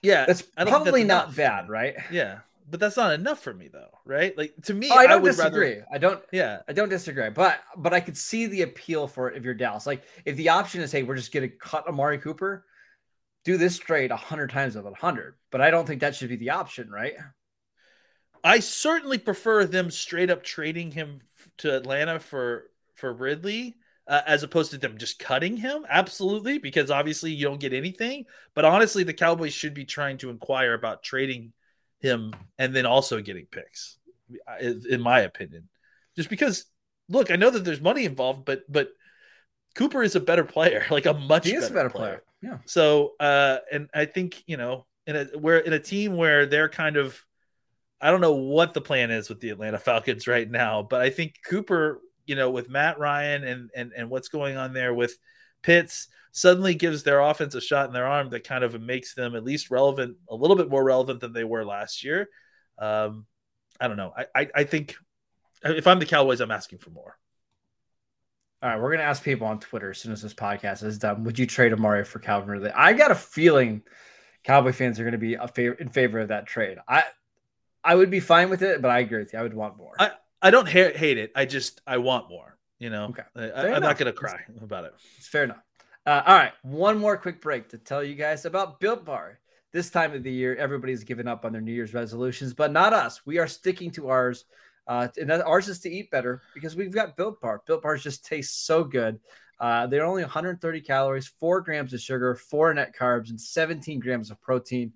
Yeah. 0.03 0.27
That's 0.27 0.43
probably 0.43 1.05
that's 1.05 1.29
not 1.29 1.37
bad, 1.37 1.69
right? 1.69 1.97
Yeah. 2.11 2.41
But 2.69 2.81
that's 2.81 2.97
not 2.97 3.13
enough 3.13 3.41
for 3.41 3.55
me 3.55 3.69
though, 3.69 3.91
right? 4.05 4.37
Like 4.37 4.55
to 4.65 4.75
me, 4.75 4.91
oh, 4.93 4.97
I 4.97 5.07
don't 5.07 5.23
I 5.23 5.27
disagree. 5.27 5.75
Rather... 5.75 5.87
I 5.93 5.99
don't. 5.99 6.21
Yeah, 6.33 6.63
I 6.67 6.73
don't 6.73 6.89
disagree. 6.89 7.31
But 7.31 7.61
but 7.77 7.95
I 7.95 8.01
could 8.01 8.17
see 8.17 8.47
the 8.47 8.63
appeal 8.63 9.07
for 9.07 9.31
it 9.31 9.37
if 9.37 9.45
you're 9.45 9.55
Dallas. 9.55 9.87
Like 9.87 10.03
if 10.25 10.35
the 10.37 10.49
option 10.49 10.81
is, 10.81 10.91
hey, 10.91 11.05
we're 11.05 11.15
just 11.15 11.33
gonna 11.33 11.49
cut 11.49 11.87
Amari 11.87 12.19
Cooper, 12.19 12.65
do 13.45 13.57
this 13.57 13.79
trade 13.79 14.11
a 14.11 14.17
hundred 14.17 14.51
times 14.51 14.77
out 14.77 14.85
of 14.85 14.93
a 14.93 14.97
hundred. 14.97 15.37
But 15.53 15.61
I 15.61 15.71
don't 15.71 15.87
think 15.87 16.01
that 16.01 16.17
should 16.17 16.29
be 16.29 16.35
the 16.35 16.51
option, 16.51 16.91
right? 16.91 17.15
I 18.43 18.59
certainly 18.59 19.19
prefer 19.19 19.65
them 19.65 19.91
straight 19.93 20.31
up 20.31 20.43
trading 20.43 20.91
him 20.91 21.21
to 21.59 21.77
Atlanta 21.77 22.19
for 22.19 22.71
for 22.95 23.13
Ridley. 23.13 23.77
Uh, 24.09 24.23
as 24.25 24.45
opposed 24.45 24.71
to 24.71 24.79
them 24.79 24.97
just 24.99 25.19
cutting 25.19 25.57
him, 25.57 25.85
absolutely, 25.89 26.59
because 26.59 26.93
obviously 26.93 27.33
you 27.33 27.45
don't 27.45 27.59
get 27.59 27.73
anything. 27.73 28.25
But 28.55 28.65
honestly, 28.65 29.03
the 29.03 29.13
Cowboys 29.13 29.53
should 29.53 29.75
be 29.75 29.85
trying 29.85 30.19
to 30.19 30.31
inquire 30.31 30.75
about 30.75 31.03
trading 31.03 31.53
him 31.99 32.33
and 32.57 32.75
then 32.75 32.87
also 32.87 33.21
getting 33.21 33.47
picks, 33.47 33.99
in 34.61 35.01
my 35.01 35.21
opinion. 35.21 35.69
Just 36.15 36.31
because, 36.31 36.67
look, 37.09 37.33
I 37.33 37.37
know 37.37 37.51
that 37.51 37.65
there's 37.65 37.81
money 37.81 38.05
involved, 38.05 38.45
but 38.45 38.63
but 38.71 38.91
Cooper 39.75 40.03
is 40.03 40.17
a 40.17 40.21
better 40.21 40.45
player, 40.45 40.87
like 40.91 41.07
a 41.07 41.15
much 41.15 41.47
he 41.47 41.53
better, 41.53 41.75
better 41.75 41.91
player. 41.91 42.23
player. 42.41 42.53
Yeah. 42.53 42.59
So, 42.67 43.15
uh, 43.21 43.59
and 43.73 43.89
I 43.95 44.07
think 44.07 44.43
you 44.47 44.57
know, 44.57 44.87
in 45.07 45.17
a 45.17 45.25
where 45.39 45.59
in 45.59 45.73
a 45.73 45.79
team 45.79 46.17
where 46.17 46.47
they're 46.47 46.69
kind 46.69 46.97
of, 46.97 47.21
I 48.01 48.11
don't 48.11 48.21
know 48.21 48.35
what 48.35 48.75
the 48.75 48.81
plan 48.81 49.11
is 49.11 49.29
with 49.29 49.41
the 49.41 49.51
Atlanta 49.51 49.79
Falcons 49.79 50.27
right 50.27 50.51
now, 50.51 50.83
but 50.83 51.01
I 51.01 51.11
think 51.11 51.37
Cooper, 51.49 52.01
you 52.27 52.37
know, 52.37 52.51
with 52.51 52.69
Matt 52.69 52.99
Ryan 52.99 53.45
and 53.45 53.71
and 53.75 53.93
and 53.97 54.11
what's 54.11 54.29
going 54.29 54.57
on 54.57 54.73
there 54.73 54.95
with 54.95 55.17
Pitts, 55.63 56.09
suddenly 56.33 56.75
gives 56.75 57.03
their 57.03 57.21
offense 57.21 57.55
a 57.55 57.61
shot 57.61 57.87
in 57.87 57.93
their 57.93 58.07
arm 58.07 58.31
that 58.31 58.45
kind 58.45 58.63
of 58.63 58.81
makes 58.81 59.15
them 59.15 59.35
at 59.35 59.45
least 59.45 59.71
relevant, 59.71 60.17
a 60.29 60.35
little 60.35 60.57
bit 60.57 60.69
more 60.69 60.85
relevant 60.85 61.21
than 61.21 61.33
they 61.33 61.45
were 61.45 61.65
last 61.65 62.05
year. 62.05 62.29
Um, 62.79 63.27
I 63.81 63.89
don't 63.89 63.97
know. 63.97 64.13
I, 64.17 64.27
I, 64.35 64.49
I 64.55 64.65
think 64.65 64.97
if 65.65 65.87
I'm 65.87 65.99
the 65.99 66.07
Cowboys, 66.07 66.41
I'm 66.41 66.51
asking 66.51 66.79
for 66.79 66.91
more. 66.91 67.17
All 68.63 68.71
right, 68.71 68.81
we're 68.81 68.91
gonna 68.91 69.05
ask 69.09 69.23
people 69.23 69.47
on 69.47 69.61
Twitter 69.61 69.91
as 69.91 69.99
soon 69.99 70.13
as 70.13 70.23
this 70.23 70.35
podcast 70.35 70.83
is 70.83 70.99
done. 70.99 71.25
Would 71.25 71.39
you 71.39 71.47
trade 71.47 71.73
Amari 71.73 72.05
for 72.05 72.19
Calvin 72.19 72.51
Ridley? 72.51 72.71
I 72.71 72.95
got 72.95 73.11
a 73.11 73.15
feeling 73.15 73.83
Cowboy 74.45 74.73
fans 74.73 74.99
are 74.99 75.05
gonna 75.05 75.19
be 75.19 75.35
a 75.35 75.49
favor 75.49 75.75
in 75.75 75.89
favor 75.89 76.21
of 76.21 76.29
that 76.29 76.47
trade. 76.47 76.79
I 76.89 77.05
I 77.85 77.95
would 77.95 78.11
be 78.11 78.21
fine 78.21 78.51
with 78.51 78.63
it, 78.63 78.83
but 78.83 78.91
I 78.91 79.01
agree 79.01 79.19
with 79.19 79.33
you. 79.33 79.39
I 79.39 79.43
would 79.43 79.55
want 79.55 79.77
more. 79.77 79.95
I, 79.99 80.11
I 80.43 80.51
don't 80.51 80.67
ha- 80.67 80.93
hate 80.95 81.19
it. 81.19 81.33
I 81.35 81.45
just 81.45 81.81
I 81.87 81.99
want 81.99 82.29
more. 82.29 82.57
You 82.79 82.91
know, 82.91 83.07
okay. 83.07 83.23
I, 83.35 83.69
am 83.69 83.83
not 83.83 83.97
gonna 83.97 84.13
cry 84.13 84.41
about 84.61 84.85
it. 84.85 84.95
It's 85.17 85.29
fair 85.29 85.45
enough. 85.45 85.63
Uh, 86.05 86.23
all 86.27 86.37
right, 86.37 86.53
one 86.63 86.99
more 86.99 87.17
quick 87.17 87.41
break 87.41 87.71
to 87.71 87.79
tell 87.79 88.05
you 88.05 88.15
guys 88.15 88.45
about 88.45 88.81
Built 88.81 89.05
Bar. 89.05 89.41
This 89.73 89.91
time 89.91 90.13
of 90.13 90.23
the 90.23 90.33
year, 90.33 90.55
everybody's 90.57 91.03
given 91.05 91.27
up 91.27 91.45
on 91.45 91.53
their 91.53 91.61
New 91.61 91.73
Year's 91.73 91.95
resolutions, 91.95 92.55
but 92.55 92.71
not 92.71 92.93
us. 92.93 93.23
We 93.27 93.39
are 93.39 93.49
sticking 93.49 93.91
to 93.93 94.09
ours 94.09 94.45
uh, 94.87 95.09
and 95.19 95.29
that, 95.29 95.45
ours 95.45 95.69
is 95.69 95.81
to 95.81 95.91
eat 95.91 96.11
better 96.11 96.43
because 96.55 96.77
we've 96.77 96.95
got 96.95 97.17
Built 97.17 97.41
Bar. 97.41 97.63
Built 97.67 97.83
Bars 97.83 98.03
just 98.03 98.25
taste 98.25 98.67
so 98.67 98.85
good. 98.85 99.19
Uh, 99.59 99.87
they're 99.87 100.05
only 100.05 100.23
130 100.23 100.81
calories, 100.83 101.27
four 101.27 101.61
grams 101.61 101.93
of 101.93 102.01
sugar, 102.01 102.35
four 102.35 102.73
net 102.75 102.95
carbs, 102.97 103.31
and 103.31 103.41
17 103.41 103.99
grams 104.01 104.31
of 104.31 104.41
protein. 104.41 104.93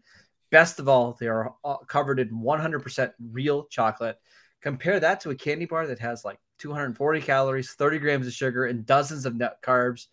Best 0.50 0.78
of 0.78 0.88
all, 0.88 1.16
they 1.18 1.28
are 1.28 1.54
covered 1.86 2.20
in 2.20 2.28
100% 2.30 3.12
real 3.32 3.64
chocolate. 3.64 4.20
Compare 4.60 5.00
that 5.00 5.20
to 5.20 5.30
a 5.30 5.34
candy 5.34 5.64
bar 5.64 5.86
that 5.86 5.98
has 5.98 6.24
like 6.24 6.38
240 6.58 7.20
calories, 7.20 7.72
30 7.72 7.98
grams 7.98 8.26
of 8.26 8.32
sugar, 8.32 8.66
and 8.66 8.84
dozens 8.84 9.26
of 9.26 9.36
net 9.36 9.62
carbs. 9.62 10.06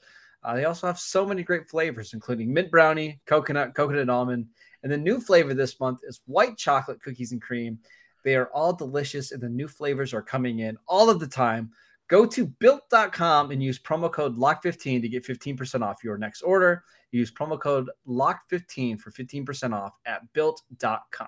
Uh, 0.44 0.56
they 0.56 0.66
also 0.66 0.88
have 0.88 1.00
so 1.00 1.26
many 1.26 1.44
great 1.44 1.70
flavors, 1.70 2.14
including 2.14 2.54
mint 2.54 2.72
brownie, 2.72 3.20
coconut, 3.26 3.76
coconut 3.76 4.10
almond, 4.10 4.48
And 4.84 4.92
the 4.92 4.98
new 4.98 5.20
flavor 5.20 5.54
this 5.54 5.80
month 5.80 6.00
is 6.04 6.22
white 6.26 6.58
chocolate 6.58 7.02
cookies 7.02 7.32
and 7.32 7.42
cream. 7.42 7.80
They 8.24 8.36
are 8.36 8.48
all 8.54 8.74
delicious, 8.74 9.32
and 9.32 9.42
the 9.42 9.50
new 9.50 9.68
flavors 9.68 10.14
are 10.14 10.22
coming 10.22 10.60
in 10.60 10.78
all 10.88 11.10
of 11.10 11.20
the 11.20 11.28
time. 11.28 11.72
Go 12.08 12.26
to 12.26 12.46
built.com 12.46 13.52
and 13.52 13.62
use 13.62 13.80
promo 13.80 14.12
code 14.12 14.38
LOCK15 14.38 15.02
to 15.02 15.10
get 15.10 15.26
15% 15.26 15.82
off 15.82 16.04
your 16.04 16.18
next 16.18 16.42
order. 16.42 16.84
Use 17.12 17.32
promo 17.32 17.60
code 17.60 17.90
LOCK15 18.08 19.00
for 19.00 19.12
15% 19.12 19.74
off 19.74 19.94
at 20.06 20.22
built.com. 20.32 21.28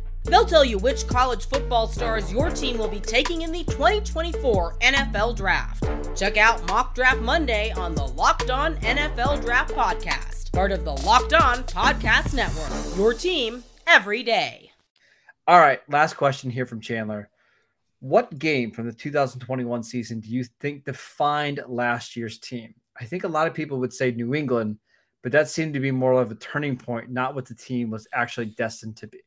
They'll 0.25 0.45
tell 0.45 0.63
you 0.63 0.77
which 0.77 1.07
college 1.07 1.47
football 1.47 1.87
stars 1.87 2.31
your 2.31 2.49
team 2.49 2.77
will 2.77 2.87
be 2.87 2.99
taking 2.99 3.41
in 3.41 3.51
the 3.51 3.63
2024 3.65 4.77
NFL 4.79 5.35
Draft. 5.35 5.83
Check 6.15 6.37
out 6.37 6.65
Mock 6.67 6.93
Draft 6.93 7.21
Monday 7.21 7.71
on 7.71 7.95
the 7.95 8.05
Locked 8.05 8.49
On 8.49 8.75
NFL 8.77 9.41
Draft 9.41 9.73
Podcast, 9.73 10.51
part 10.51 10.71
of 10.71 10.85
the 10.85 10.93
Locked 10.93 11.33
On 11.33 11.63
Podcast 11.63 12.33
Network. 12.33 12.97
Your 12.97 13.13
team 13.13 13.63
every 13.87 14.23
day. 14.23 14.71
All 15.47 15.59
right, 15.59 15.81
last 15.89 16.13
question 16.13 16.51
here 16.51 16.65
from 16.65 16.81
Chandler. 16.81 17.29
What 17.99 18.37
game 18.37 18.71
from 18.71 18.85
the 18.85 18.93
2021 18.93 19.83
season 19.83 20.19
do 20.19 20.29
you 20.29 20.43
think 20.59 20.85
defined 20.85 21.61
last 21.67 22.15
year's 22.15 22.37
team? 22.37 22.75
I 22.99 23.05
think 23.05 23.23
a 23.23 23.27
lot 23.27 23.47
of 23.47 23.53
people 23.53 23.79
would 23.79 23.93
say 23.93 24.11
New 24.11 24.35
England, 24.35 24.77
but 25.23 25.31
that 25.31 25.49
seemed 25.49 25.73
to 25.73 25.79
be 25.79 25.91
more 25.91 26.21
of 26.21 26.31
a 26.31 26.35
turning 26.35 26.77
point, 26.77 27.09
not 27.09 27.35
what 27.35 27.47
the 27.47 27.55
team 27.55 27.89
was 27.89 28.07
actually 28.13 28.47
destined 28.47 28.97
to 28.97 29.07
be. 29.07 29.19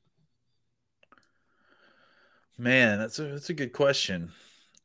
Man, 2.57 2.99
that's 2.99 3.19
a 3.19 3.25
that's 3.25 3.51
a 3.51 3.55
good 3.55 3.73
question. 3.73 4.31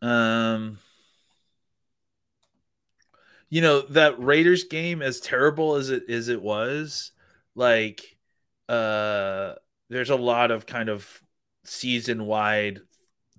Um, 0.01 0.79
you 3.49 3.61
know 3.61 3.81
that 3.81 4.19
Raiders 4.19 4.65
game, 4.65 5.01
as 5.01 5.19
terrible 5.19 5.75
as 5.75 5.89
it 5.89 6.09
as 6.09 6.29
it 6.29 6.41
was, 6.41 7.11
like, 7.55 8.17
uh, 8.67 9.53
there's 9.89 10.09
a 10.09 10.15
lot 10.15 10.51
of 10.51 10.65
kind 10.65 10.89
of 10.89 11.07
season 11.63 12.25
wide 12.25 12.79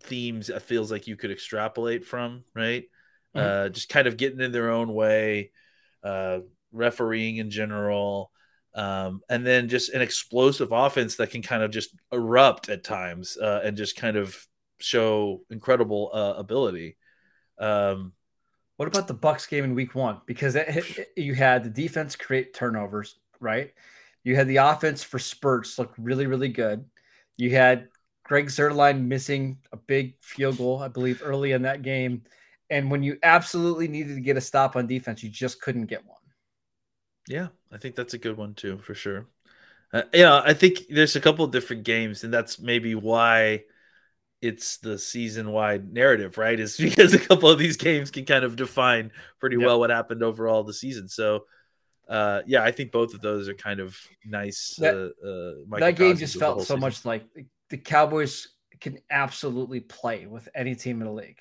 themes. 0.03 0.49
It 0.49 0.63
feels 0.63 0.93
like 0.93 1.07
you 1.07 1.17
could 1.17 1.31
extrapolate 1.31 2.05
from, 2.05 2.45
right? 2.55 2.85
Mm-hmm. 3.35 3.67
Uh, 3.67 3.69
just 3.71 3.89
kind 3.89 4.07
of 4.07 4.17
getting 4.17 4.41
in 4.41 4.53
their 4.53 4.71
own 4.71 4.93
way, 4.93 5.51
uh, 6.05 6.41
refereeing 6.73 7.37
in 7.37 7.51
general, 7.51 8.31
um, 8.75 9.21
and 9.29 9.47
then 9.47 9.69
just 9.69 9.93
an 9.93 10.03
explosive 10.03 10.73
offense 10.73 11.17
that 11.17 11.31
can 11.31 11.43
kind 11.43 11.63
of 11.63 11.71
just 11.71 11.95
erupt 12.13 12.69
at 12.69 12.85
times 12.85 13.37
uh, 13.37 13.61
and 13.65 13.77
just 13.77 13.97
kind 13.97 14.17
of 14.17 14.37
show 14.79 15.43
incredible 15.51 16.11
uh, 16.13 16.35
ability. 16.37 16.97
Um, 17.59 18.13
what 18.77 18.89
about 18.89 19.09
the 19.09 19.15
Bucks 19.15 19.47
game 19.47 19.65
in 19.65 19.75
Week 19.75 19.95
One? 19.95 20.21
Because 20.25 20.57
it, 20.57 20.69
it, 20.69 21.09
you 21.17 21.35
had 21.35 21.65
the 21.65 21.71
defense 21.71 22.17
create 22.17 22.55
turnovers, 22.55 23.19
right? 23.41 23.75
You 24.25 24.37
had 24.37 24.49
the 24.49 24.57
offense 24.57 25.03
for 25.03 25.19
spurts 25.19 25.79
look 25.79 25.93
really, 25.99 26.27
really 26.27 26.49
good. 26.49 26.85
You 27.37 27.51
had 27.51 27.89
Greg 28.25 28.47
Zuerlein 28.47 29.07
missing 29.07 29.59
a 29.73 29.77
big 29.77 30.15
field 30.21 30.59
goal, 30.59 30.83
I 30.83 30.89
believe, 30.89 31.21
early 31.25 31.53
in 31.53 31.63
that 31.63 31.83
game. 31.83 32.23
And 32.71 32.91
when 32.91 33.03
you 33.03 33.19
absolutely 33.23 33.89
needed 33.89 34.15
to 34.15 34.21
get 34.21 34.37
a 34.37 34.41
stop 34.41 34.77
on 34.77 34.87
defense, 34.87 35.23
you 35.23 35.31
just 35.31 35.61
couldn't 35.61 35.87
get 35.87 36.07
one. 36.07 36.20
Yeah, 37.31 37.49
I 37.71 37.79
think 37.79 37.95
that's 37.95 38.15
a 38.15 38.19
good 38.19 38.37
one 38.37 38.55
too, 38.55 38.79
for 38.79 38.93
sure. 38.93 39.27
Uh, 39.93 40.03
yeah, 40.13 40.43
I 40.45 40.53
think 40.53 40.81
there's 40.91 41.15
a 41.15 41.21
couple 41.21 41.45
of 41.45 41.53
different 41.53 41.85
games, 41.85 42.25
and 42.25 42.35
that's 42.35 42.59
maybe 42.59 42.97
why 42.97 43.63
it's 44.43 44.79
the 44.79 44.99
season 44.99 45.53
wide 45.53 45.93
narrative, 45.93 46.39
right? 46.39 46.59
Is 46.59 46.77
because 46.79 47.15
a 47.15 47.21
couple 47.21 47.49
of 47.49 47.57
these 47.57 47.77
games 47.77 48.11
can 48.11 48.25
kind 48.25 48.45
of 48.45 48.57
define 48.57 49.13
pretty 49.39 49.57
yep. 49.57 49.67
well 49.67 49.79
what 49.79 49.91
happened 49.91 50.25
overall 50.25 50.65
the 50.65 50.75
season. 50.75 51.09
So, 51.09 51.45
uh, 52.09 52.43
yeah, 52.47 52.65
I 52.65 52.73
think 52.73 52.91
both 52.91 53.15
of 53.15 53.21
those 53.21 53.49
are 53.49 53.55
kind 53.55 53.79
of 53.79 53.97
nice. 54.25 54.75
That, 54.79 54.97
uh, 54.97 55.77
uh, 55.77 55.79
that 55.79 55.95
game 55.95 56.17
just 56.17 56.37
felt 56.37 56.59
so 56.59 56.65
season. 56.65 56.81
much 56.81 57.05
like 57.05 57.25
the 57.69 57.79
Cowboys 57.79 58.49
can 58.81 58.99
absolutely 59.09 59.79
play 59.79 60.27
with 60.27 60.49
any 60.53 60.75
team 60.75 61.01
in 61.01 61.07
the 61.07 61.13
league. 61.13 61.39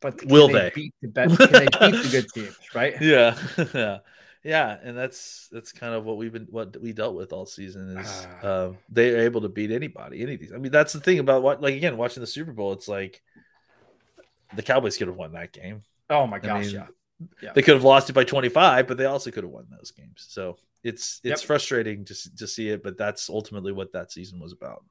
But 0.00 0.24
will 0.24 0.48
they, 0.48 0.54
they? 0.54 0.72
beat 0.74 0.94
the 1.00 1.08
best? 1.08 1.38
Can 1.38 1.52
they 1.52 1.60
beat 1.66 2.02
the 2.02 2.08
good 2.10 2.26
teams? 2.34 2.56
Right? 2.74 3.00
Yeah, 3.00 3.38
yeah, 3.74 3.98
yeah 4.44 4.78
and 4.82 4.96
that's 4.96 5.48
that's 5.52 5.72
kind 5.72 5.94
of 5.94 6.04
what 6.04 6.16
we've 6.16 6.32
been 6.32 6.46
what 6.50 6.76
we 6.80 6.92
dealt 6.92 7.14
with 7.14 7.32
all 7.32 7.46
season 7.46 7.98
is 7.98 8.26
uh, 8.42 8.72
they 8.88 9.14
are 9.14 9.20
able 9.20 9.40
to 9.42 9.48
beat 9.48 9.70
anybody, 9.70 10.22
any 10.22 10.34
of 10.34 10.40
these. 10.40 10.52
I 10.52 10.58
mean, 10.58 10.72
that's 10.72 10.92
the 10.92 11.00
thing 11.00 11.18
about 11.18 11.42
what 11.42 11.60
like 11.60 11.74
again 11.74 11.96
watching 11.96 12.20
the 12.20 12.26
Super 12.26 12.52
Bowl. 12.52 12.72
It's 12.72 12.88
like 12.88 13.22
the 14.54 14.62
Cowboys 14.62 14.96
could 14.96 15.08
have 15.08 15.16
won 15.16 15.32
that 15.32 15.52
game. 15.52 15.82
Oh 16.08 16.26
my 16.26 16.38
gosh, 16.38 16.50
I 16.50 16.60
mean, 16.60 16.74
yeah. 16.74 16.86
yeah. 17.42 17.52
They 17.54 17.62
could 17.62 17.74
have 17.74 17.84
lost 17.84 18.10
it 18.10 18.14
by 18.14 18.24
25, 18.24 18.86
but 18.86 18.96
they 18.96 19.04
also 19.04 19.30
could 19.30 19.44
have 19.44 19.52
won 19.52 19.66
those 19.70 19.90
games. 19.90 20.26
So 20.28 20.56
it's 20.82 21.20
it's 21.22 21.42
yep. 21.42 21.46
frustrating 21.46 22.04
to 22.06 22.36
to 22.36 22.46
see 22.46 22.70
it, 22.70 22.82
but 22.82 22.96
that's 22.96 23.28
ultimately 23.28 23.72
what 23.72 23.92
that 23.92 24.10
season 24.10 24.40
was 24.40 24.52
about. 24.52 24.84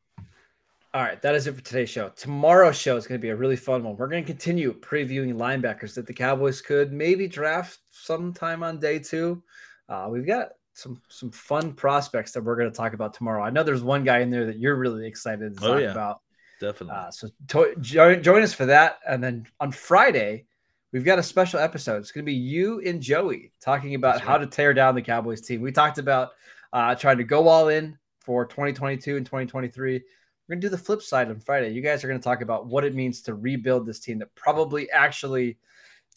All 0.91 1.04
right, 1.04 1.21
that 1.21 1.36
is 1.36 1.45
it 1.45 1.54
for 1.54 1.62
today's 1.62 1.89
show. 1.91 2.10
Tomorrow's 2.15 2.75
show 2.75 2.97
is 2.97 3.06
going 3.06 3.19
to 3.19 3.21
be 3.21 3.30
a 3.30 3.36
really 3.36 3.56
fun 3.56 3.84
one. 3.84 3.95
We're 3.95 4.08
going 4.08 4.23
to 4.23 4.28
continue 4.28 4.73
previewing 4.73 5.36
linebackers 5.36 5.93
that 5.93 6.08
the 6.08 6.13
Cowboys 6.15 6.62
could 6.62 6.91
maybe 6.91 7.28
draft 7.28 7.78
sometime 7.91 8.63
on 8.63 8.80
day 8.80 8.97
two. 8.97 9.43
Uh, 9.88 10.08
we've 10.10 10.25
got 10.25 10.49
some 10.73 10.99
some 11.08 11.30
fun 11.30 11.73
prospects 11.73 12.32
that 12.32 12.43
we're 12.43 12.56
going 12.56 12.71
to 12.71 12.75
talk 12.75 12.93
about 12.93 13.13
tomorrow. 13.13 13.43
I 13.43 13.52
know 13.52 13.62
there's 13.62 13.84
one 13.84 14.04
guy 14.04 14.19
in 14.19 14.32
there 14.32 14.47
that 14.47 14.58
you're 14.58 14.78
really 14.78 15.06
excited 15.06 15.56
to 15.58 15.63
oh, 15.63 15.67
talk 15.67 15.75
oh, 15.75 15.80
yeah. 15.80 15.91
about. 15.91 16.21
Definitely. 16.60 16.95
Uh, 16.95 17.12
so 17.12 17.28
to- 17.49 17.75
join, 17.80 18.23
join 18.23 18.41
us 18.41 18.54
for 18.54 18.65
that, 18.65 18.97
and 19.08 19.23
then 19.23 19.45
on 19.60 19.71
Friday 19.71 20.45
we've 20.91 21.06
got 21.06 21.19
a 21.19 21.23
special 21.23 21.60
episode. 21.60 21.97
It's 21.97 22.12
going 22.12 22.25
to 22.25 22.32
be 22.32 22.34
you 22.34 22.82
and 22.84 22.99
Joey 22.99 23.52
talking 23.62 23.93
about 23.93 24.15
right. 24.15 24.23
how 24.23 24.39
to 24.39 24.47
tear 24.47 24.73
down 24.73 24.95
the 24.95 25.04
Cowboys 25.04 25.41
team. 25.41 25.62
We 25.62 25.71
talked 25.71 25.99
about 25.99 26.32
uh, 26.73 26.95
trying 26.95 27.19
to 27.19 27.23
go 27.23 27.47
all 27.47 27.67
in 27.67 27.95
for 28.21 28.43
2022 28.45 29.17
and 29.17 29.25
2023 29.25 30.02
we're 30.49 30.55
going 30.55 30.62
to 30.62 30.67
do 30.67 30.71
the 30.71 30.83
flip 30.83 31.03
side 31.03 31.29
on 31.29 31.39
Friday. 31.39 31.69
You 31.69 31.81
guys 31.81 32.03
are 32.03 32.07
going 32.07 32.19
to 32.19 32.23
talk 32.23 32.41
about 32.41 32.65
what 32.65 32.83
it 32.83 32.95
means 32.95 33.21
to 33.21 33.35
rebuild 33.35 33.85
this 33.85 33.99
team 33.99 34.17
that 34.17 34.33
probably 34.33 34.89
actually 34.89 35.59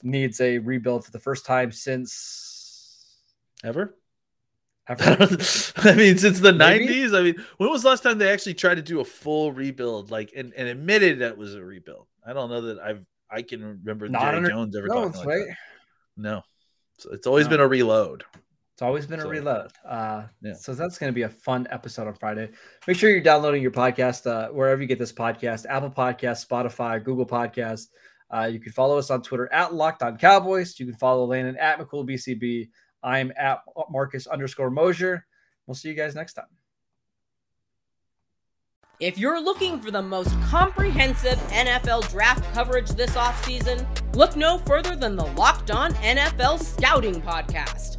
needs 0.03 0.41
a 0.41 0.57
rebuild 0.57 1.05
for 1.05 1.11
the 1.11 1.19
first 1.19 1.45
time 1.45 1.71
since 1.71 3.19
ever. 3.63 3.95
ever? 4.89 5.05
I 5.77 5.95
mean, 5.95 6.17
since 6.17 6.41
the 6.41 6.55
Maybe? 6.55 6.87
90s. 6.89 7.15
I 7.15 7.23
mean, 7.23 7.45
when 7.59 7.71
was 7.71 7.83
the 7.83 7.91
last 7.91 8.03
time 8.03 8.17
they 8.17 8.33
actually 8.33 8.55
tried 8.55 8.77
to 8.77 8.83
do 8.83 9.01
a 9.01 9.05
full 9.05 9.53
rebuild, 9.53 10.11
like 10.11 10.33
and, 10.35 10.55
and 10.57 10.67
admitted 10.67 11.19
that 11.19 11.37
was 11.37 11.55
a 11.55 11.63
rebuild? 11.63 12.07
I 12.27 12.33
don't 12.33 12.49
know 12.49 12.63
that 12.63 12.79
I've 12.81 13.07
I 13.31 13.43
can 13.43 13.63
remember 13.63 14.09
Not 14.09 14.33
Jerry 14.33 14.49
Jones 14.49 14.75
ever 14.75 14.89
talking 14.89 15.13
like 15.13 15.27
right? 15.27 15.47
that. 15.47 15.57
No, 16.17 16.43
so 16.97 17.11
it's 17.13 17.27
always 17.27 17.47
no. 17.47 17.51
been 17.51 17.61
a 17.61 17.69
reload. 17.69 18.25
It's 18.73 18.83
always 18.83 19.07
been 19.07 19.21
so, 19.21 19.27
a 19.27 19.29
reload. 19.29 19.71
Uh, 19.87 20.25
yeah. 20.41 20.55
So 20.55 20.75
that's 20.75 20.99
going 20.99 21.13
to 21.13 21.15
be 21.15 21.23
a 21.23 21.29
fun 21.29 21.67
episode 21.71 22.07
on 22.09 22.15
Friday. 22.15 22.51
Make 22.87 22.97
sure 22.97 23.11
you're 23.11 23.21
downloading 23.21 23.63
your 23.63 23.71
podcast 23.71 24.27
uh, 24.27 24.49
wherever 24.49 24.81
you 24.81 24.89
get 24.89 24.99
this 24.99 25.13
podcast 25.13 25.67
Apple 25.69 25.91
Podcast, 25.91 26.47
Spotify, 26.47 27.03
Google 27.03 27.27
Podcast. 27.27 27.89
Uh, 28.35 28.47
you 28.47 28.59
can 28.59 28.73
follow 28.73 28.97
us 28.97 29.11
on 29.11 29.23
Twitter 29.23 29.53
at 29.53 29.75
Locked 29.75 30.03
On 30.03 30.17
Cowboys. 30.17 30.81
You 30.81 30.87
can 30.87 30.95
follow 30.95 31.27
Landon 31.27 31.57
at 31.59 31.79
McCoolBCB. 31.79 32.71
I'm 33.03 33.31
at 33.37 33.61
Marcus 33.91 34.27
underscore 34.27 34.71
Mosher. 34.71 35.27
We'll 35.67 35.75
see 35.75 35.89
you 35.89 35.95
guys 35.95 36.15
next 36.15 36.35
time. 36.35 36.47
If 39.01 39.19
you're 39.19 39.43
looking 39.43 39.81
for 39.81 39.91
the 39.91 40.01
most 40.01 40.31
comprehensive 40.43 41.37
NFL 41.49 42.09
draft 42.11 42.45
coverage 42.55 42.89
this 42.91 43.17
offseason, 43.17 43.85
look 44.15 44.37
no 44.37 44.59
further 44.59 44.95
than 44.95 45.17
the 45.17 45.27
Locked 45.27 45.73
On 45.73 45.93
NFL 45.95 46.61
Scouting 46.61 47.21
Podcast. 47.21 47.99